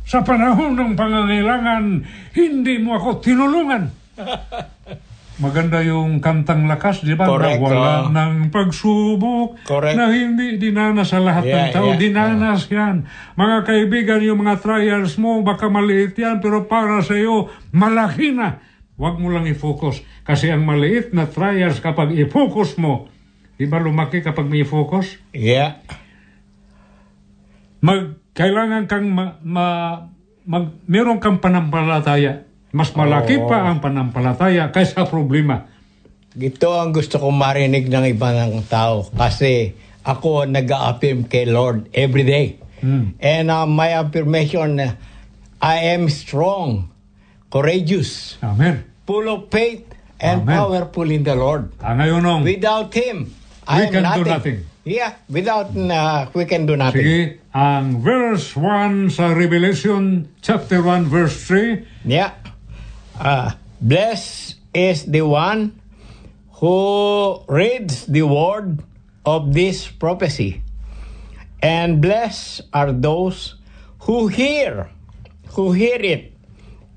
[0.04, 1.84] Sa panahon ng pangangailangan,
[2.36, 3.84] hindi mo ako tinulungan.
[5.42, 7.26] Maganda yung kantang lakas, di ba?
[7.26, 8.14] Correct, na wala oh.
[8.14, 9.98] ng pagsubok Correct.
[9.98, 11.90] na hindi dinanas sa lahat ng Yeah, tao.
[11.90, 13.10] yeah, dinanas yan.
[13.34, 18.62] Mga kaibigan, yung mga trials mo, baka maliit yan, pero para sa iyo, malaki na.
[18.94, 20.06] Huwag mo lang i-focus.
[20.22, 23.10] Kasi ang maliit na trials, kapag i-focus mo,
[23.58, 25.18] di ba lumaki kapag may focus?
[25.34, 25.82] Yeah.
[27.82, 30.14] Mag, kailangan kang ma, ma-
[30.46, 32.46] mag, meron kang panampalataya.
[32.74, 33.46] Mas malaki Oo.
[33.46, 35.70] pa ang panampalataya kaysa problema.
[36.34, 42.26] Ito ang gusto kong marinig ng iba ng tao kasi ako nag-affirm kay Lord every
[42.26, 42.58] day.
[42.82, 43.14] Hmm.
[43.22, 44.98] And uh, my affirmation, uh,
[45.62, 46.90] I am strong,
[47.48, 48.84] courageous, Amen.
[49.06, 49.86] full of faith,
[50.18, 50.58] and Amen.
[50.58, 51.70] powerful in the Lord.
[51.78, 53.30] Ah, ngayon nung, Without Him,
[53.64, 54.28] We I am can do nothing.
[54.34, 54.60] nothing.
[54.84, 57.00] Yeah, without uh, we can do nothing.
[57.00, 57.20] sige,
[57.56, 62.36] ang verse 1 sa Revelation chapter 1 verse 3, Yeah.
[63.20, 63.52] Uh,
[63.82, 65.80] blessed is the one
[66.58, 68.82] who reads the word
[69.26, 70.62] of this prophecy.
[71.62, 73.56] And blessed are those
[74.08, 74.90] who hear,
[75.56, 76.34] who hear it,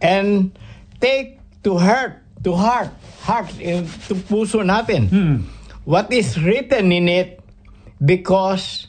[0.02, 0.56] and
[1.00, 2.90] take to heart, to heart,
[3.22, 5.10] heart, eh, to puso natin.
[5.86, 7.38] What is written in it
[8.02, 8.88] because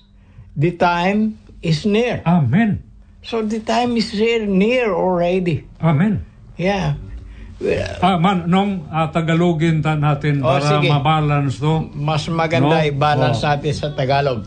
[0.57, 2.25] the time is near.
[2.25, 2.81] Amen.
[3.21, 5.67] So the time is near, near already.
[5.81, 6.25] Amen.
[6.57, 6.95] Yeah.
[7.57, 10.87] Well, Ah, man, nung ah, Tagalogin ta natin Oh, para sige.
[10.87, 11.89] mabalance to.
[11.91, 12.85] mas maganda No?
[12.85, 13.49] i-balance Oh.
[13.49, 14.45] natin sa Tagalog.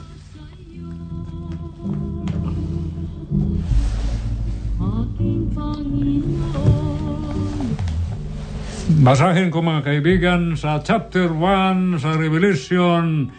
[9.01, 13.31] Basahin ko mga kaibigan sa chapter 1 sa Revelation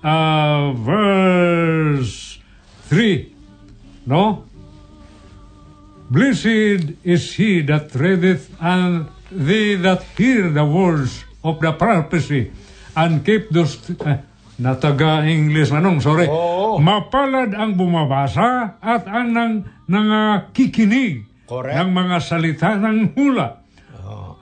[0.00, 2.40] ah, verse
[2.88, 4.08] 3.
[4.08, 4.48] No?
[6.14, 12.54] Blessed is he that readeth and they that hear the words of the prophecy
[12.94, 14.22] and keep those eh,
[14.62, 16.78] nataga English manong sorry Oo.
[16.78, 19.54] mapalad ang bumabasa at ang nang
[19.90, 21.74] nangakikinig Correct.
[21.82, 23.64] ng mga salita ng hula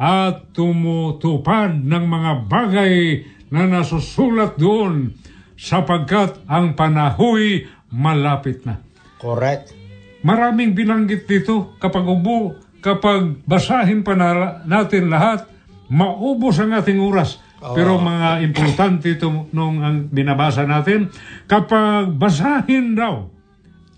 [0.03, 3.23] at tumutupad ng mga bagay
[3.55, 5.15] na nasusulat doon
[5.55, 8.83] sapagkat ang panahoy malapit na.
[9.23, 9.82] Correct.
[10.23, 15.47] Maraming binanggit dito kapag ubo, kapag basahin pa na, natin lahat,
[15.91, 17.43] maubos ang ating oras.
[17.63, 21.11] Pero mga importante ito nung ang binabasa natin,
[21.47, 23.31] kapag basahin daw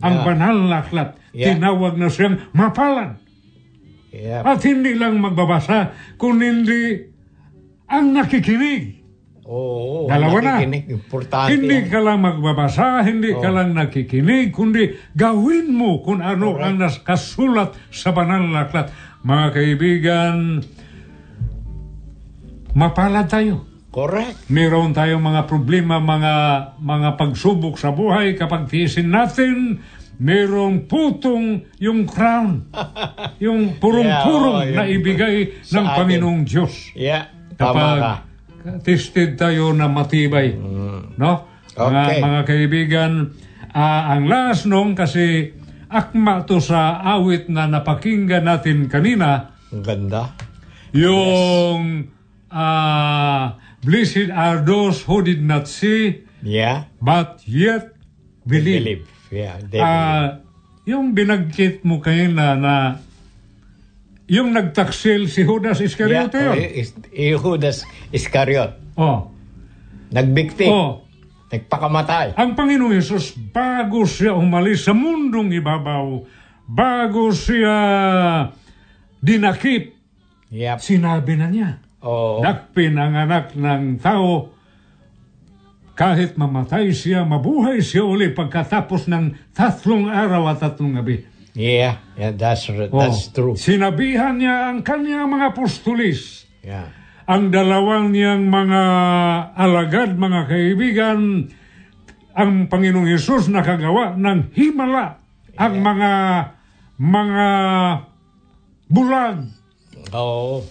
[0.04, 0.26] ang Yeah.
[0.28, 1.56] banal na aklat, Yeah.
[1.56, 3.16] tinawag na siyang mapalan.
[4.12, 4.44] Yeah.
[4.44, 7.08] At hindi lang magbabasa, kundi
[7.88, 9.03] ang nakikinig.
[9.44, 10.08] Oo.
[10.08, 10.56] Dalawa na.
[10.64, 11.52] Importante.
[11.52, 17.76] Hindi ka lang magbabasa, hindi ka lang nakikinig, kundi gawin mo kung ano ang nakasulat
[17.92, 18.88] sa banal na aklat.
[19.24, 20.34] Mga kaibigan,
[22.72, 23.68] mapalad tayo.
[23.94, 24.50] Correct.
[24.50, 26.34] Meron tayong mga problema, mga
[26.82, 29.78] mga pagsubok sa buhay kapag tiisin natin,
[30.18, 32.66] merong putong yung crown.
[33.44, 35.96] yung purong-purong Yeah, oh, na ibigay ng atin.
[36.00, 37.30] Panginoong Diyos Yeah.
[37.54, 38.12] Tama kapag ka.
[38.80, 40.56] Tested tayo na matibay.
[41.14, 41.32] No?
[41.74, 42.06] Mga, Mm.
[42.06, 42.20] Okay.
[42.22, 43.12] mga kaibigan,
[43.70, 45.50] ah, ang last nung kasi
[45.90, 50.32] akma to sa awit na napakinggan natin kanina, Ang ganda.
[50.94, 52.08] yung
[52.48, 56.88] ah, Blessed are those who did not see, Yeah.
[57.04, 57.92] but yet
[58.48, 58.80] believe.
[58.80, 59.04] Believe.
[59.28, 59.60] Yeah.
[59.60, 59.84] They believe.
[59.84, 60.40] Ah,
[60.88, 62.74] yung binagkit mo kayo na, na
[64.24, 66.50] yung nagtaksil si Judas Iscariote Yeah.
[66.50, 66.72] Oh, yun.
[66.72, 66.96] is-
[67.36, 67.76] Judas
[68.08, 68.72] Iscariot.
[68.96, 69.28] Oh.
[70.08, 70.64] Nagbikti.
[70.66, 71.04] Oh.
[71.50, 72.34] Nagpakamatay.
[72.34, 76.24] Ang Panginoon Yesus, bago siya umalis sa mundong ibabaw,
[76.64, 77.76] bago siya
[79.20, 79.94] dinakip,
[80.50, 80.78] Yep.
[80.80, 81.70] sinabi na niya,
[82.00, 82.40] Oo.
[82.40, 84.52] Dakpin ang anak ng tao,
[85.94, 91.22] kahit mamatay siya, mabuhay siya uli pagkatapos ng tatlong araw at tatlong gabi.
[91.54, 92.02] Yeah.
[92.18, 92.34] Yeah.
[92.34, 93.54] That's, Oh, that's true.
[93.54, 96.90] Sinabihan niya ang kanyang mga apostolis, Yeah.
[97.24, 98.82] ang dalawang niyang mga
[99.54, 101.18] alagad, mga kaibigan,
[102.34, 105.22] ang Panginoong Yesus nakagawa ng himala
[105.54, 106.12] ang mga
[106.98, 107.46] mga
[108.90, 109.38] bulag
[110.10, 110.66] Oo.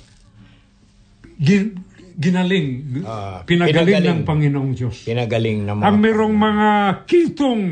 [1.40, 1.80] gin-
[2.14, 2.68] ginaling,
[3.08, 4.06] Ah, pinagaling, pinagaling.
[4.06, 5.08] ng Panginoong Diyos.
[5.08, 5.84] Pinagaling naman.
[5.84, 6.70] Ang merong mga
[7.08, 7.64] kitong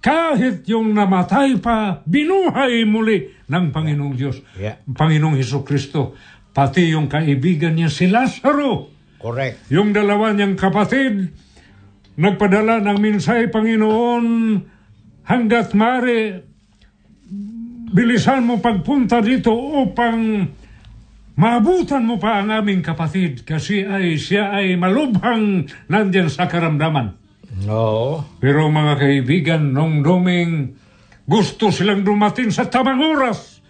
[0.00, 4.40] kahit yung namatay pa, binuhay muli ng Panginoong Diyos.
[4.56, 4.80] Yeah.
[4.88, 6.16] Panginoong Heso Kristo.
[6.50, 8.88] Pati yung kaibigan niya si Lazaro.
[9.20, 9.68] Correct.
[9.68, 11.28] Yung dalawa niyang kapatid,
[12.16, 14.24] nagpadala ng minsay, Panginoon,
[15.28, 16.48] hanggat mare,
[17.92, 20.48] bilisan mo pagpunta dito upang
[21.36, 27.19] maabutan mo pa ang aming kapatid kasi ay siya ay malubhang nandyan sa karamdaman.
[27.66, 28.22] Oo.
[28.38, 30.74] Pero mga kaibigan, nung duming
[31.26, 33.62] gusto silang dumating sa tamang oras.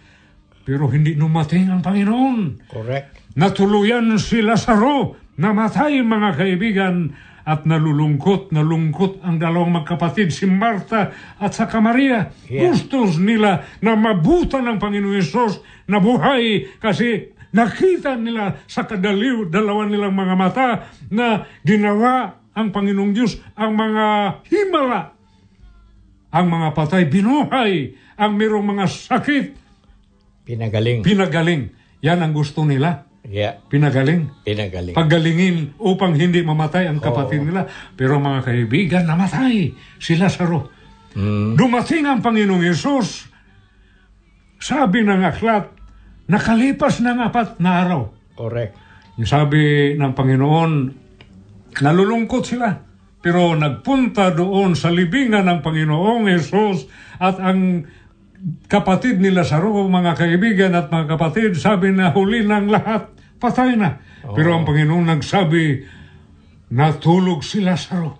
[0.65, 2.69] Pero hindi dumating ang Panginoon.
[2.69, 3.37] Correct.
[3.37, 6.95] Natuluyan si Lazaro, namatay mga kaibigan,
[7.41, 11.09] at nalulungkot, nalungkot ang dalawang magkapatid, si Marta
[11.41, 12.29] at saka Maria.
[12.45, 12.69] Yeah.
[12.69, 19.89] Gustos nila na mabutan ng Panginoon Yesus na buhay kasi nakita nila sa kadaliw, dalawa
[19.89, 20.69] nilang mga mata
[21.09, 24.05] na ginawa ang Panginoong Diyos ang mga
[24.51, 25.15] himala.
[26.31, 27.91] Ang mga patay, binuhay.
[28.15, 29.45] Ang mayroong mga sakit,
[30.47, 31.03] Pinagaling.
[31.03, 31.71] pinagaling.
[32.01, 33.07] Yan ang gusto nila.
[33.23, 33.61] yeah.
[33.69, 34.31] Pinagaling.
[34.43, 34.95] Pinagaling.
[34.97, 37.67] Paggalingin upang hindi mamatay ang kapatid nila.
[37.93, 39.71] Pero mga kaibigan, namatay
[40.01, 40.71] si Lazaro.
[41.13, 41.55] Mm.
[41.59, 43.27] Dumating ang Panginoong Yesus.
[44.61, 45.73] Sabi ng aklat,
[46.29, 48.01] nakalipas ng apat na araw.
[48.37, 48.73] Correct.
[49.19, 50.71] Yung sabi ng Panginoon,
[51.79, 52.75] nalulungkot sila.
[53.21, 56.89] Pero nagpunta doon sa libingan ng Panginoong Yesus
[57.21, 57.85] at ang
[58.65, 64.01] kapatid ni Lazaro, mga kaibigan at mga kapatid, sabi na huli ng lahat, patay na.
[64.25, 65.85] Pero ang Panginoon nagsabi,
[66.73, 68.17] natulog si Lazaro.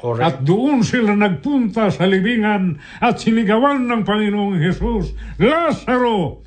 [0.00, 0.24] Correct.
[0.24, 6.42] At doon sila nagpunta sa libingan at sinigawan ng Panginoong Yesus, Lazaro,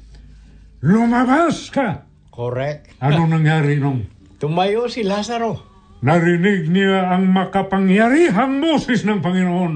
[0.83, 2.03] lumabas ka.
[2.33, 2.97] Correct.
[2.99, 4.09] Ano nangyari nung
[4.43, 5.72] Tumayo si Lazaro.
[6.03, 9.73] Narinig niya ang makapangyarihang Moses ng Panginoon.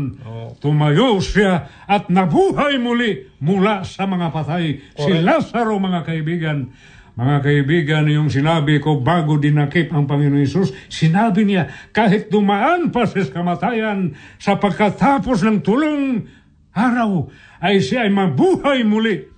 [0.59, 4.83] Tumayo siya at nabuhay muli mula sa mga patay.
[4.99, 5.23] Si Correct.
[5.23, 6.75] Lazaro, mga kaibigan.
[7.15, 13.07] Mga kaibigan, yung sinabi ko bago dinakip ang Panginoon Yesus, sinabi niya, kahit dumaan pa
[13.07, 16.27] sa kamatayan, sa pagkatapos ng tulong
[16.75, 17.31] araw,
[17.63, 19.31] ay siya ay mabuhay muli.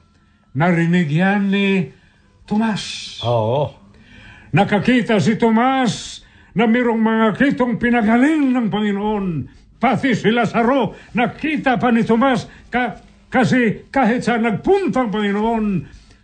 [0.57, 1.93] Narinig yan ni
[2.49, 3.15] Tomas.
[3.21, 3.77] Oo.
[4.51, 9.25] Nakakita si Tomas na mayroong mga kitong pinagaling ng Panginoon.
[9.79, 15.65] Pati si Lazaro, nakita pa ni Tomas ka, kasi kahit sa nagpunta ang Panginoon,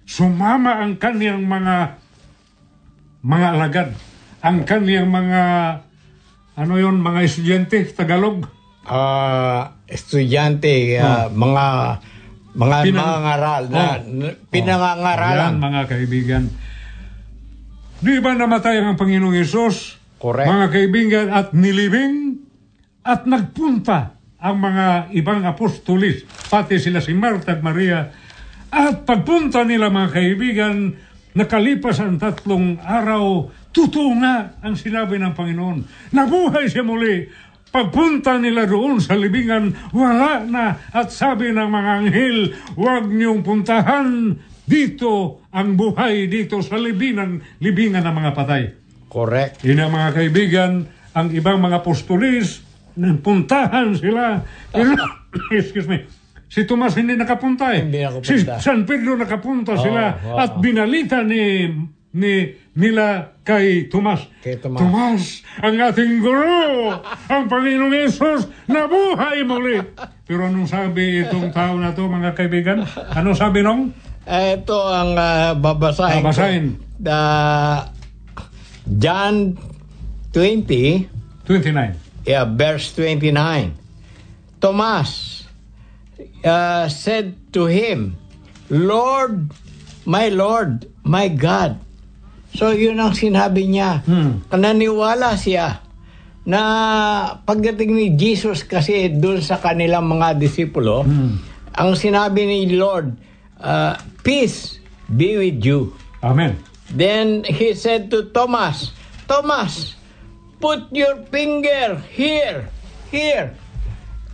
[0.04, 1.76] sumama ang kaniyang mga
[3.22, 3.90] mga alagad.
[4.42, 5.42] Ang kaniyang mga
[6.56, 8.46] ano yon mga estudyante, Tagalog.
[8.86, 11.66] Ah, estudyante, ah, mga
[12.56, 14.36] mga Pinang- mga ngaral na Oh.
[14.48, 15.52] pinangangaralan.
[15.52, 16.44] Yan, mga kaibigan.
[18.00, 20.00] Di ba namatay ang Panginoong Yesus?
[20.20, 20.48] Correct.
[20.48, 22.40] Mga kaibigan, at nilibing
[23.06, 28.10] at nagpunta ang mga ibang apostolis, pati sila si Marta at Maria.
[28.70, 30.76] At pagpunta nila mga kaibigan,
[31.34, 34.14] nakalipas ang tatlong araw, totoo
[34.62, 35.78] ang sinabi ng Panginoon.
[36.14, 37.26] Nabuhay siya muli.
[37.74, 40.80] Pagpunta nila doon sa libingan, wala na.
[40.96, 42.38] At sabi ng mga anghel,
[42.80, 48.85] huwag niyong puntahan dito ang buhay dito sa libingan, libingan ng mga patay.
[49.16, 49.64] Correct.
[49.64, 50.72] Yun ang mga kaibigan,
[51.16, 52.60] ang ibang mga apostolis,
[53.00, 54.44] puntahan sila.
[55.56, 56.04] Excuse me,
[56.52, 57.88] si Tomas hindi nakapunta eh.
[57.88, 58.60] Hindi nakapunta.
[58.60, 60.36] Si San Pedro nakapunta Oo, sila oo.
[60.36, 61.72] at binalita ni
[62.16, 64.28] ni nila kay Tomas.
[64.44, 64.80] Kay Tomas.
[64.84, 65.24] Tomas,
[65.60, 66.96] ang ating guro,
[67.32, 69.80] ang Panginoong Yesus, nabuhay muli.
[70.28, 72.84] Pero anong sabi itong tao na to, mga kaibigan?
[73.16, 73.92] Ano sabi nung?
[74.26, 76.24] Eh, Ito ang ah, babasahin.
[76.24, 76.66] Babasahin.
[76.96, 77.20] The
[78.86, 79.58] John
[80.34, 81.10] 20,
[81.46, 81.96] 29.
[82.26, 83.74] yeah, verse 29.
[84.62, 85.42] Thomas
[86.46, 88.18] uh, said to him,
[88.70, 89.50] Lord,
[90.06, 91.82] my Lord, my God.
[92.56, 94.06] So yun ang sinabi niya.
[94.06, 94.46] Hmm.
[94.54, 95.82] Naniwala siya
[96.46, 96.62] na
[97.42, 101.02] pagdating ni Jesus kasi doon sa kanilang mga disipulo,
[101.74, 103.18] ang sinabi ni Lord,
[103.60, 104.78] uh, peace
[105.10, 105.92] be with you.
[106.22, 106.75] Amen.
[106.94, 108.94] Then he said to Thomas,
[109.26, 109.98] Thomas,
[110.62, 112.70] put your finger here,
[113.10, 113.58] here,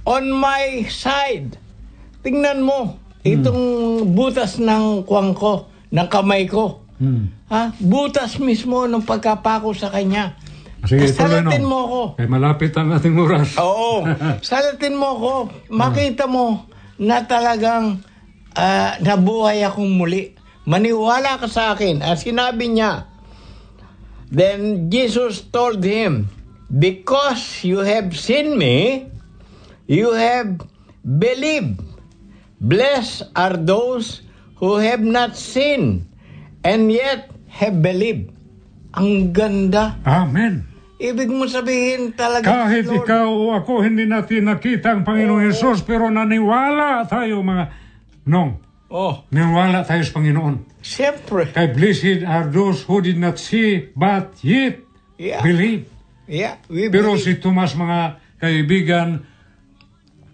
[0.04, 1.56] on my side.
[2.22, 3.62] Tingnan mo, itong
[4.12, 6.84] butas ng kuwang ko, ng kamay ko.
[7.02, 7.34] Hmm.
[7.49, 7.74] Ha?
[7.82, 10.38] Butas mismo ng pagkapako sa kanya.
[10.86, 11.70] Sige, Salatin no.
[11.70, 12.02] mo ako.
[12.18, 13.54] Eh, malapit ang ating oras.
[13.62, 14.06] Oo.
[14.45, 15.34] Salatin mo ako.
[15.70, 16.66] Makita mo
[16.97, 18.02] na talagang
[18.58, 20.34] ah, nabuhay akong muli.
[20.66, 22.05] Maniwala ka sa akin.
[22.05, 23.09] At sinabi niya,
[24.32, 26.32] Then Jesus told him,
[26.72, 29.12] Because you have seen me,
[29.91, 30.64] you have
[31.03, 31.84] believed.
[32.62, 34.24] Blessed are those
[34.62, 36.07] who have not seen
[36.64, 38.32] and yet have believed.
[38.95, 39.99] Ang ganda.
[40.07, 40.72] Amen.
[41.01, 45.82] Ibig mo sabihin talaga, Kahit Lord, ikaw o ako, hindi natin nakita ang Panginoong Yesus,
[45.82, 47.74] pero naniwala tayo mga
[48.30, 48.71] nong.
[48.92, 50.68] Oh, Naniwala tayo sa Panginoon.
[50.84, 51.48] siyempre.
[51.56, 54.84] Kay blessed are those who did not see, but yet
[55.16, 55.39] Yeah.
[55.39, 55.88] believe.
[56.28, 57.24] Yeah, we Pero believe.
[57.24, 58.00] si Tomas, mga
[58.36, 59.24] kaibigan,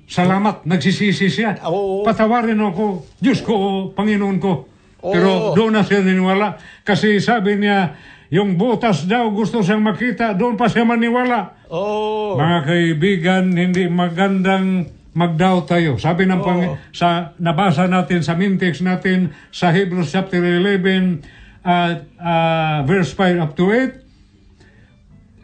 [0.07, 1.59] salamat, nagsisisi siya.
[1.67, 2.01] Oo.
[2.01, 4.65] Patawarin ako, Diyos ko, o Panginoon ko.
[5.03, 5.11] Oo.
[5.13, 6.57] Pero doon na siya niniwala.
[6.81, 7.93] Kasi sabi niya,
[8.31, 11.61] yung butas daw gusto siyang makita, doon pa siya maniwala.
[11.69, 14.87] Oh, Mga kaibigan, hindi magandang
[15.17, 15.97] mag-doubt tayo.
[15.97, 21.25] Sabi ng Pang- sa nabasa natin sa mintext natin sa Hebrews chapter 11
[21.65, 24.05] at uh, verse 5 up to 8.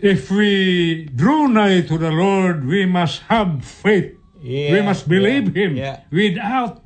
[0.03, 0.51] If we
[1.09, 4.13] draw nigh to the Lord, we must have faith.
[4.43, 5.97] we Yeah, must believe yeah, Him yeah.
[6.11, 6.83] without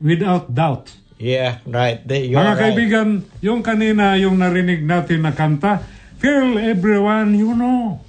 [0.00, 0.90] without doubt.
[1.20, 2.00] yeah, right.
[2.02, 2.60] The- you're Mga right.
[2.60, 3.08] kaibigan,
[3.44, 5.84] yung kanina, yung narinig natin na kanta,
[6.16, 8.00] Tell everyone you know.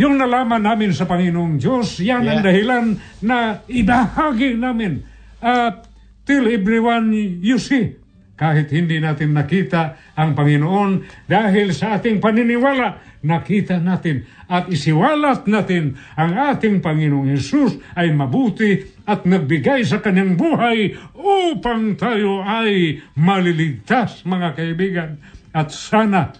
[0.00, 2.46] Yung nalaman namin sa Panginoong Diyos, yan ang Yeah.
[2.46, 2.84] dahilan
[3.22, 5.04] na ibahagi namin.
[5.42, 5.86] At
[6.22, 7.98] tell everyone you see.
[8.32, 15.94] Kahit hindi natin nakita ang Panginoon, dahil sa ating paniniwala, nakita natin at isiwalat natin
[16.18, 24.26] ang ating Panginoong Yesus ay mabuti at nagbigay sa kanyang buhay upang tayo ay maliligtas,
[24.26, 25.10] mga kaibigan.
[25.54, 26.34] At sana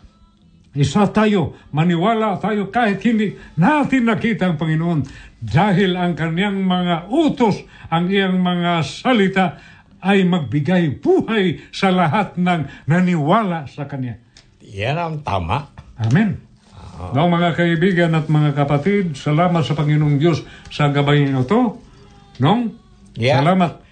[0.73, 5.01] isa tayo, maniwala tayo kahit hindi natin nakita ang Panginoon
[5.37, 7.61] dahil ang kanyang mga utos,
[7.93, 9.61] ang iyang mga salita
[10.03, 14.19] ay magbigay buhay sa lahat ng naniwala sa Kanya.
[14.65, 15.71] Yan ang tama.
[16.01, 16.41] Amen.
[17.13, 21.83] Now, mga kaibigan at mga kapatid, salamat sa Panginoong Diyos sa gabay ito.
[22.39, 22.75] Nong?
[23.19, 23.43] Yeah.
[23.43, 23.83] Salamat.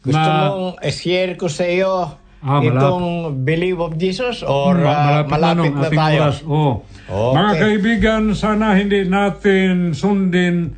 [0.00, 2.72] Gusto na- mong share ko sa iyo Ah, malapit.
[2.72, 3.06] itong
[3.44, 6.20] believe of Jesus or Ma- ah, malapit, nung na ating tayo?
[6.24, 6.36] oras.
[6.48, 6.72] Oo.
[7.04, 7.34] Okay.
[7.36, 10.72] Mga kaibigan, sana hindi natin sundin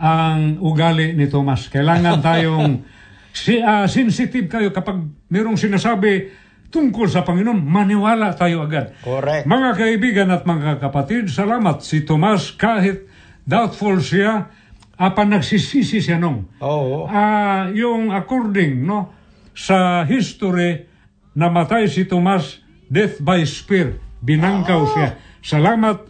[0.00, 1.68] ang ugali ni Thomas.
[1.68, 2.80] Kailangan tayong
[3.36, 6.32] si, ah, sensitive kayo kapag merong sinasabi
[6.72, 8.96] tungkol sa Panginoon, maniwala tayo agad.
[9.04, 9.44] Correct.
[9.44, 13.04] Mga kaibigan at mga kapatid, salamat si Tomas kahit
[13.44, 14.48] doubtful siya,
[14.96, 16.48] apa nagsisisi siya nung.
[16.64, 17.04] Oo.
[17.04, 19.15] Ah, yung according no
[19.56, 20.84] sa history
[21.32, 22.60] namatay si Tomas
[22.92, 23.96] death by spear.
[24.20, 25.08] Binangkaw siya.
[25.40, 26.04] Salamat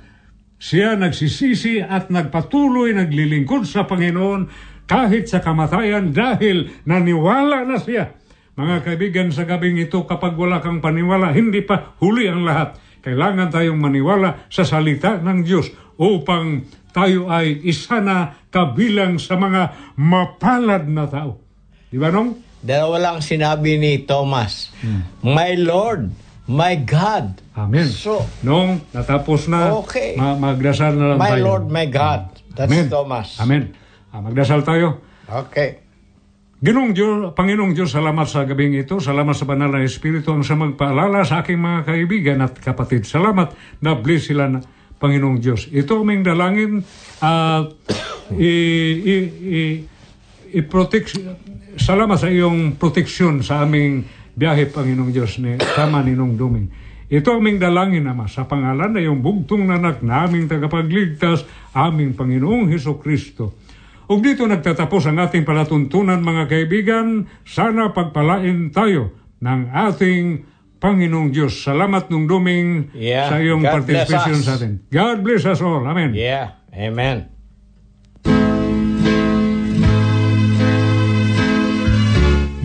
[0.59, 4.51] siya nagsisisi at nagpatuloy naglilingkod sa Panginoon
[4.91, 8.19] kahit sa kamatayan dahil naniwala na siya.
[8.57, 12.81] Mga kaibigan, sa gabing ito, kapag wala kang paniwala, hindi pa huli ang lahat.
[13.05, 15.69] Kailangan tayong maniwala sa salita ng Diyos
[16.01, 16.65] upang
[16.97, 21.37] tayo ay isa na kabilang sa mga mapalad na tao.
[21.93, 22.56] Di ba, Nong?
[22.59, 24.73] Dalawa lang sinabi ni Thomas,
[25.21, 26.11] My Lord,
[26.47, 27.41] my God.
[27.53, 27.87] Amen.
[27.87, 30.15] So, Nung natapos na, Okay.
[30.15, 31.45] ma- magdasal na lang my tayo.
[31.45, 32.23] Lord, my God.
[32.53, 32.87] That's Amen.
[32.89, 33.37] Thomas.
[33.39, 33.73] Amen.
[34.11, 35.01] Ah, magdasal tayo.
[35.27, 35.85] Okay.
[36.57, 38.97] Ginong Diyos, Panginoong Diyos, salamat sa gabing ito.
[38.97, 43.05] Salamat sa banal na Espiritu ang sa magpaalala sa aking mga kaibigan at kapatid.
[43.05, 44.65] Salamat na bless sila na
[44.97, 45.69] Panginoong Diyos.
[45.69, 46.81] Ito aming dalangin
[47.21, 47.77] at
[48.33, 48.53] i,
[49.05, 49.61] i, i,
[50.57, 51.21] i-protect,
[51.77, 54.05] salamat sa iyong proteksyon sa aming
[54.37, 56.69] biyahe, Panginoong Diyos, ni tama ninong duming.
[57.07, 62.67] Ito aming dalangin, Ama, sa pangalan na iyong bugtong nanak na aming tagapagligtas, aming Panginoong
[62.67, 63.55] Heso Kristo.
[64.07, 67.27] Ug dito nagtatapos ang ating palatuntunan mga kaibigan.
[67.43, 70.25] Sana pagpalain tayo ng ating
[70.79, 71.63] Panginoong Diyos.
[71.63, 73.27] Salamat nung duming Yeah.
[73.27, 74.87] sa iyong God participation sa atin.
[74.91, 75.83] God bless us all.
[75.83, 76.15] Amen.
[76.15, 76.55] Yeah.
[76.71, 77.36] Amen.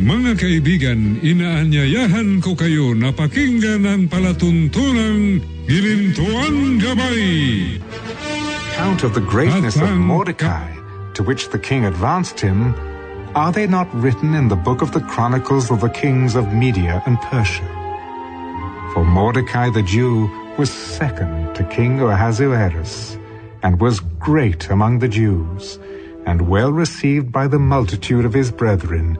[0.02, 7.78] Mga kaibigan, inaanyayahan ko kayo na pakinggan ang palatuntunang Gilintuan Gabay.
[8.82, 10.74] account of the greatness of Mordecai,
[11.14, 12.74] to which the king advanced him,
[13.36, 16.98] are they not written in the book of the chronicles of the kings of Media
[17.06, 17.62] and Persia?
[18.98, 20.26] For Mordecai the Jew
[20.58, 23.22] was second to King Ahasuerus,
[23.62, 25.78] and was great among the Jews,
[26.26, 29.14] and well received by the multitude of his brethren,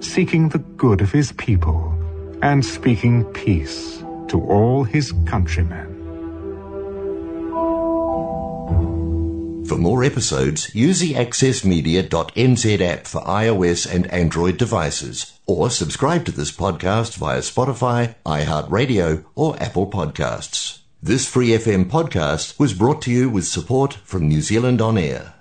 [0.00, 1.94] seeking the good of his people,
[2.42, 5.94] and speaking peace to all his countrymen.
[9.66, 16.32] For more episodes, use the accessmedia.nz app for iOS and Android devices, or subscribe to
[16.32, 20.78] this podcast via Spotify, iHeartRadio, or Apple Podcasts.
[21.02, 25.34] This Free FM podcast was brought to you with support from New Zealand On Air.